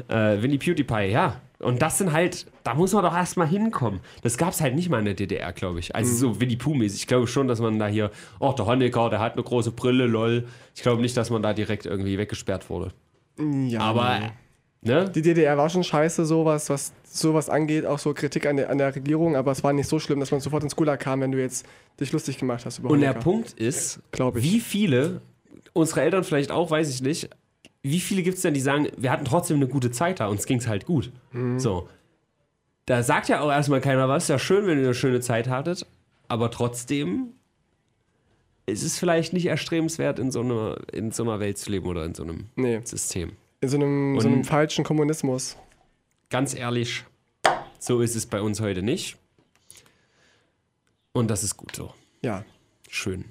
[0.07, 1.39] Äh, Winnie PewDiePie, ja.
[1.59, 3.99] Und das sind halt, da muss man doch erstmal hinkommen.
[4.23, 5.95] Das gab's halt nicht mal in der DDR, glaube ich.
[5.95, 7.01] Also so Winnie Pooh-mäßig.
[7.01, 8.09] Ich glaube schon, dass man da hier,
[8.39, 10.47] oh, der Honecker, der hat eine große Brille, lol.
[10.75, 12.91] Ich glaube nicht, dass man da direkt irgendwie weggesperrt wurde.
[13.39, 14.31] Ja, Aber,
[14.83, 15.09] ne?
[15.09, 18.77] Die DDR war schon scheiße, sowas, was sowas angeht, auch so Kritik an der, an
[18.77, 21.31] der Regierung, aber es war nicht so schlimm, dass man sofort ins Gulag kam, wenn
[21.31, 21.65] du jetzt
[21.99, 23.13] dich lustig gemacht hast über Und der.
[23.13, 24.43] Punkt ist, Glaub ich.
[24.43, 25.21] wie viele,
[25.73, 27.29] unsere Eltern vielleicht auch, weiß ich nicht,
[27.81, 30.45] wie viele gibt es denn, die sagen, wir hatten trotzdem eine gute Zeit da, uns
[30.45, 31.11] ging es halt gut.
[31.31, 31.59] Mhm.
[31.59, 31.87] So.
[32.85, 35.47] Da sagt ja auch erstmal keiner was, ist ja schön, wenn ihr eine schöne Zeit
[35.49, 35.85] hattet,
[36.27, 37.33] aber trotzdem
[38.65, 42.05] ist es vielleicht nicht erstrebenswert, in so einer, in so einer Welt zu leben oder
[42.05, 43.33] in so einem Nee, System.
[43.63, 45.57] In so einem, so einem falschen Kommunismus.
[46.29, 47.05] Ganz ehrlich,
[47.79, 49.17] so ist es bei uns heute nicht.
[51.13, 51.93] Und das ist gut so.
[52.21, 52.43] Ja.
[52.89, 53.25] Schön.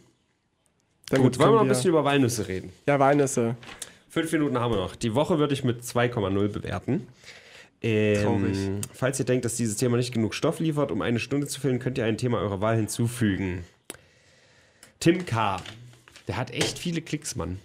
[1.11, 2.73] Damit Gut, wollen wir noch ein bisschen über Walnüsse reden?
[2.87, 3.57] Ja, Walnüsse.
[4.09, 4.97] Fünf Minuten haben wir noch.
[4.97, 7.07] Die Woche würde ich mit 2,0 bewerten.
[7.83, 8.59] Ähm, Traurig.
[8.95, 11.79] Falls ihr denkt, dass dieses Thema nicht genug Stoff liefert, um eine Stunde zu füllen,
[11.79, 13.65] könnt ihr ein Thema eurer Wahl hinzufügen.
[15.01, 15.61] Tim K.
[16.29, 17.59] Der hat echt viele Klicks, Mann.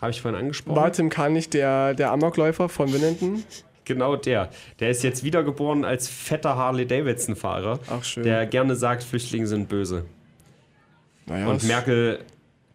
[0.00, 0.76] Habe ich vorhin angesprochen.
[0.76, 3.42] War Tim Kahn nicht der, der Amokläufer von Winnenden?
[3.84, 4.50] Genau der.
[4.80, 8.22] Der ist jetzt wiedergeboren als fetter Harley-Davidson-Fahrer, Ach, schön.
[8.22, 10.04] der gerne sagt, Flüchtlinge sind böse.
[11.26, 12.20] Naja, Und Merkel,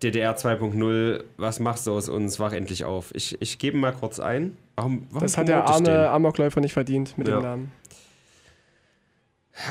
[0.01, 2.39] DDR 2.0, was machst du aus uns?
[2.39, 3.11] Wach endlich auf.
[3.13, 4.57] Ich, ich gebe mal kurz ein.
[4.75, 5.67] Warum, warum das hat der den?
[5.87, 7.35] arme Amokläufer nicht verdient mit Ja.
[7.39, 7.71] dem Namen.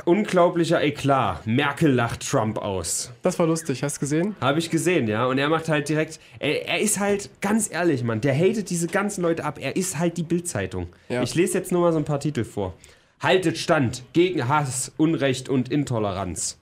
[0.05, 1.47] Unglaublicher Eklat.
[1.47, 3.13] Merkel lacht Trump aus.
[3.23, 4.37] Das war lustig, hast du gesehen?
[4.41, 5.27] Habe ich gesehen, ja.
[5.27, 6.21] Und er macht halt direkt.
[6.39, 9.59] Er, er ist halt, ganz ehrlich, Mann, der hatet diese ganzen Leute ab.
[9.61, 10.89] Er ist halt die Bildzeitung.
[11.09, 11.23] Ja.
[11.23, 12.75] Ich lese jetzt nur mal so ein paar Titel vor.
[13.21, 16.59] Haltet Stand gegen Hass, Unrecht und Intoleranz.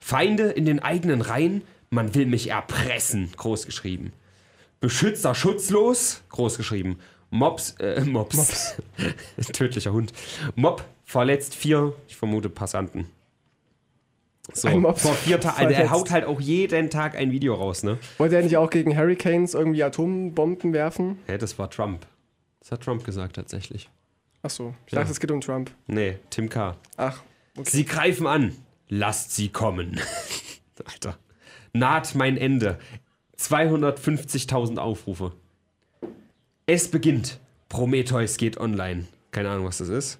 [0.00, 4.12] Feinde in den eigenen Reihen, man will mich erpressen, großgeschrieben.
[4.80, 7.00] Beschützer schutzlos, großgeschrieben.
[7.30, 8.76] Mops, äh, Mops.
[9.52, 10.12] Tödlicher Hund.
[10.54, 13.06] Mob verletzt vier, ich vermute Passanten.
[14.54, 15.58] So, Ein Mops vor vier Tagen.
[15.66, 17.98] Also er haut halt auch jeden Tag ein Video raus, ne?
[18.16, 21.18] Wollte er nicht auch gegen Hurricanes irgendwie Atombomben werfen?
[21.26, 22.06] Hä, das war Trump.
[22.60, 23.90] Das hat Trump gesagt tatsächlich.
[24.42, 25.00] Achso, ich Ja.
[25.00, 25.70] dachte, es geht um Trump.
[25.86, 26.76] Nee, Tim K.
[26.96, 27.22] Ach,
[27.58, 27.68] okay.
[27.70, 28.56] Sie greifen an.
[28.88, 30.00] Lasst sie kommen.
[30.86, 31.18] Alter.
[31.74, 32.78] Naht mein Ende.
[33.38, 35.32] 250.000 Aufrufe.
[36.68, 37.38] Es beginnt.
[37.70, 39.06] Prometheus geht online.
[39.30, 40.18] Keine Ahnung, was das ist.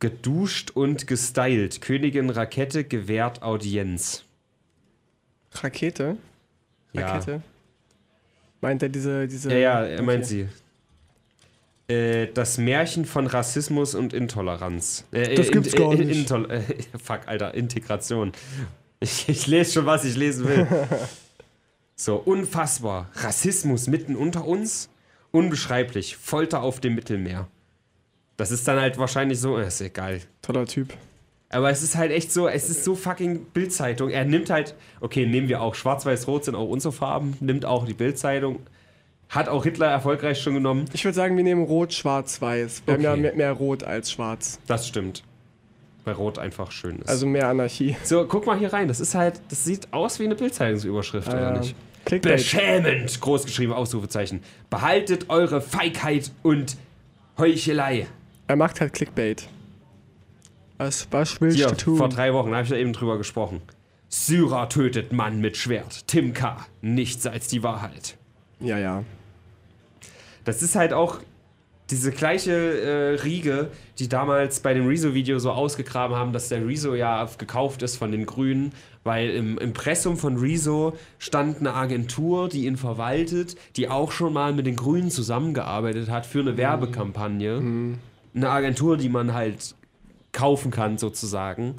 [0.00, 1.80] Geduscht und gestylt.
[1.82, 4.24] Königin Rakete gewährt Audienz.
[5.52, 6.16] Rakete?
[6.94, 7.12] Ja.
[7.12, 7.42] Rakete?
[8.62, 9.50] Meint er diese, diese.
[9.52, 10.48] Ja, ja, er meint Okay.
[11.88, 11.92] sie.
[11.94, 15.04] Äh, das Märchen von Rassismus und Intoleranz.
[15.12, 16.30] Äh, Das in- gibt's gar in- nicht.
[16.30, 16.62] Äh,
[17.02, 18.32] fuck, Alter, Integration.
[19.00, 20.66] Ich, ich lese schon, was ich lesen will.
[21.94, 23.10] so, unfassbar.
[23.16, 24.88] Rassismus mitten unter uns?
[25.34, 26.16] Unbeschreiblich.
[26.16, 27.48] Folter auf dem Mittelmeer.
[28.36, 30.20] Das ist dann halt wahrscheinlich so, ist egal.
[30.42, 30.94] Toller Typ.
[31.50, 34.10] Aber es ist halt echt so, es ist so fucking Bildzeitung.
[34.10, 37.94] Er nimmt halt, okay, nehmen wir auch Schwarz-Weiß-Rot sind auch unsere Farben, nimmt auch die
[37.94, 38.60] Bildzeitung.
[39.28, 40.84] Hat auch Hitler erfolgreich schon genommen.
[40.92, 42.82] Ich würde sagen, wir nehmen Rot, Schwarz, Weiß.
[42.86, 43.06] Wir Okay.
[43.06, 44.58] haben ja mehr, mehr Rot als Schwarz.
[44.66, 45.22] Das stimmt.
[46.04, 47.08] Weil Rot einfach schön ist.
[47.08, 47.96] Also mehr Anarchie.
[48.04, 48.88] so, guck mal hier rein.
[48.88, 51.74] Das ist halt, das sieht aus wie eine Bildzeitungsüberschrift, oder Äh, nicht?
[52.04, 52.36] Clickbait.
[52.36, 53.20] Beschämend!
[53.20, 54.42] Großgeschrieben, Ausrufezeichen.
[54.70, 56.76] Behaltet eure Feigheit und
[57.38, 58.06] Heuchelei.
[58.46, 59.48] Er macht halt Clickbait.
[60.78, 61.96] Was, was willst Hier, du tun?
[61.96, 63.62] vor drei Wochen habe ich da eben drüber gesprochen.
[64.08, 66.06] Syrer tötet Mann mit Schwert.
[66.06, 66.64] Tim K.
[66.82, 68.16] Nichts als die Wahrheit.
[68.60, 69.02] Ja, ja.
[70.44, 71.20] Das ist halt auch
[71.90, 76.94] diese gleiche äh, Riege, die damals bei dem Rezo-Video so ausgegraben haben, dass der Rezo
[76.94, 78.72] ja gekauft ist von den Grünen,
[79.04, 84.52] weil im Impressum von Rezo stand eine Agentur, die ihn verwaltet, die auch schon mal
[84.52, 87.96] mit den Grünen zusammengearbeitet hat für eine Werbekampagne.
[88.34, 89.74] Eine Agentur, die man halt
[90.32, 91.76] kaufen kann, sozusagen.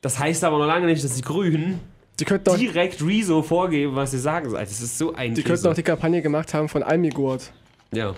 [0.00, 1.80] Das heißt aber noch lange nicht, dass die Grünen
[2.20, 4.64] Die auch, direkt Rezo vorgeben, was sie sagen sollen.
[4.64, 5.54] Das ist so ein die Käse.
[5.54, 7.52] könnten auch die Kampagne gemacht haben von Almigurt.
[7.92, 8.14] Ja.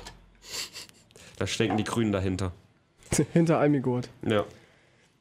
[1.39, 2.53] Da stecken die Grünen dahinter.
[3.33, 4.09] Hinter Almigurt.
[4.27, 4.45] Ja.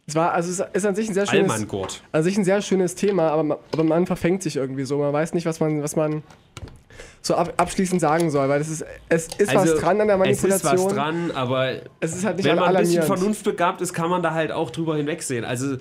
[0.07, 2.01] Es war, also es ist an sich ein sehr schönes, Allmanngurt.
[2.11, 4.99] an sich ein sehr schönes Thema, aber, ma- aber man verfängt sich irgendwie so.
[4.99, 6.21] Man weiß nicht, was man, was man
[7.23, 10.71] so ab, abschließend sagen soll, weil es ist, es ist was dran an der Manipulation.
[10.71, 13.81] Also, Es ist was dran, aber Es ist halt nicht wenn man ein bisschen vernunftbegabt
[13.81, 15.43] ist, kann man da halt auch drüber hinwegsehen.
[15.43, 15.77] Also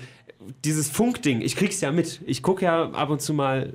[0.64, 2.20] dieses Funkding, ich krieg's ja mit.
[2.24, 3.74] Ich gucke ja ab und zu mal,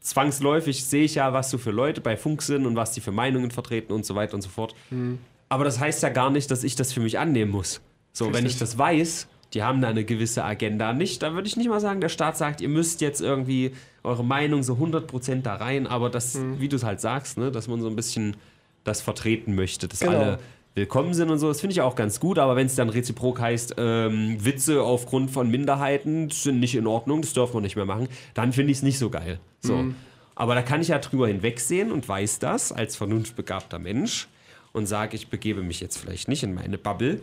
[0.00, 3.12] zwangsläufig sehe ich ja, was so für Leute bei Funk sind und was die für
[3.12, 4.74] Meinungen vertreten und so weiter und so fort.
[4.90, 5.18] Hm.
[5.48, 7.80] Aber das heißt ja gar nicht, dass ich das für mich annehmen muss.
[8.12, 8.52] So, wenn Richtig.
[8.52, 11.80] ich das weiß, die haben da eine gewisse Agenda nicht, da würde ich nicht mal
[11.80, 13.72] sagen, der Staat sagt, ihr müsst jetzt irgendwie
[14.02, 16.60] eure Meinung so 100% da rein, aber das, Hm.
[16.60, 18.36] wie du es halt sagst, ne, dass man so ein bisschen
[18.84, 20.12] das vertreten möchte, dass Genau.
[20.12, 20.38] alle
[20.74, 23.40] willkommen sind und so, das finde ich auch ganz gut, aber wenn es dann reziprok
[23.40, 27.84] heißt, ähm, Witze aufgrund von Minderheiten sind nicht in Ordnung, das dürfen wir nicht mehr
[27.84, 29.40] machen, dann finde ich es nicht so geil.
[29.60, 29.76] So.
[29.76, 29.96] Mhm.
[30.36, 34.28] Aber da kann ich ja drüber hinwegsehen und weiß das als vernunftbegabter Mensch
[34.72, 37.20] und sage, ich begebe mich jetzt vielleicht nicht in meine Bubble.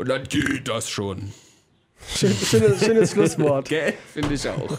[0.00, 1.30] Und dann geht das schon.
[2.16, 3.68] Schön, schönes, schönes Schlusswort.
[3.68, 3.92] Gell?
[4.14, 4.78] Finde ich auch.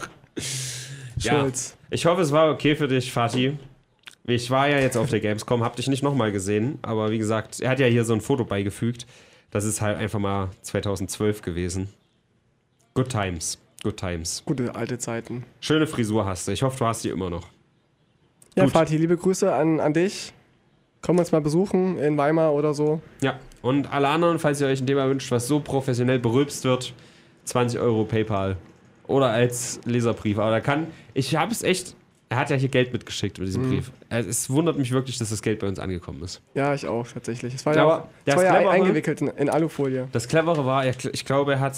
[1.18, 1.40] ja.
[1.42, 1.76] Schulz.
[1.90, 3.56] Ich hoffe, es war okay für dich, Fatih.
[4.24, 7.60] Ich war ja jetzt auf der Gamescom, hab dich nicht nochmal gesehen, aber wie gesagt,
[7.60, 9.06] er hat ja hier so ein Foto beigefügt.
[9.52, 11.88] Das ist halt einfach mal 2012 gewesen.
[12.94, 14.42] Good times, good times.
[14.44, 15.44] Gute alte Zeiten.
[15.60, 16.52] Schöne Frisur hast du.
[16.52, 17.46] Ich hoffe, du hast die immer noch.
[18.56, 18.72] Ja, Gut.
[18.72, 20.32] Fatih, liebe Grüße an, an dich.
[21.02, 23.00] Komm uns mal besuchen in Weimar oder so.
[23.20, 26.94] Ja, und alle anderen, falls ihr euch ein Thema wünscht, was so professionell berülpst wird,
[27.44, 28.56] 20 Euro PayPal.
[29.08, 30.38] Oder als Leserbrief.
[30.38, 31.96] Aber da kann, ich habe es echt,
[32.28, 33.90] er hat ja hier Geld mitgeschickt mit diesem Brief.
[34.08, 36.40] Es- wundert mich wirklich, dass das Geld bei uns angekommen ist.
[36.54, 37.52] Ja, ich auch tatsächlich.
[37.52, 40.06] Es war Ja, ja, es war ja eingewickelt in, in Alufolie.
[40.12, 41.76] Das Clevere war, ich glaube, er hat,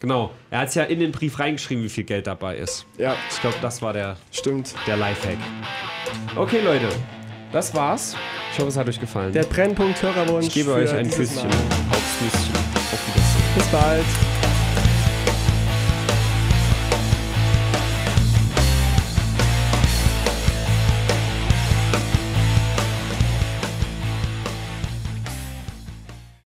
[0.00, 2.84] genau, er hat es ja in den Brief reingeschrieben, wie viel Geld dabei ist.
[2.98, 4.74] Ja, Ich glaube, das war der, stimmt.
[4.86, 5.38] der Lifehack.
[6.36, 6.88] Okay, Leute,
[7.56, 8.14] das war's.
[8.52, 9.32] Ich hoffe, es hat euch gefallen.
[9.32, 10.48] Der Brennpunkt Hörerwunsch.
[10.48, 11.44] ich gebe euch ein Mal.
[11.46, 12.54] aufs Nüsschen.
[12.54, 13.54] Auf Wiedersehen.
[13.54, 14.25] Bis bald.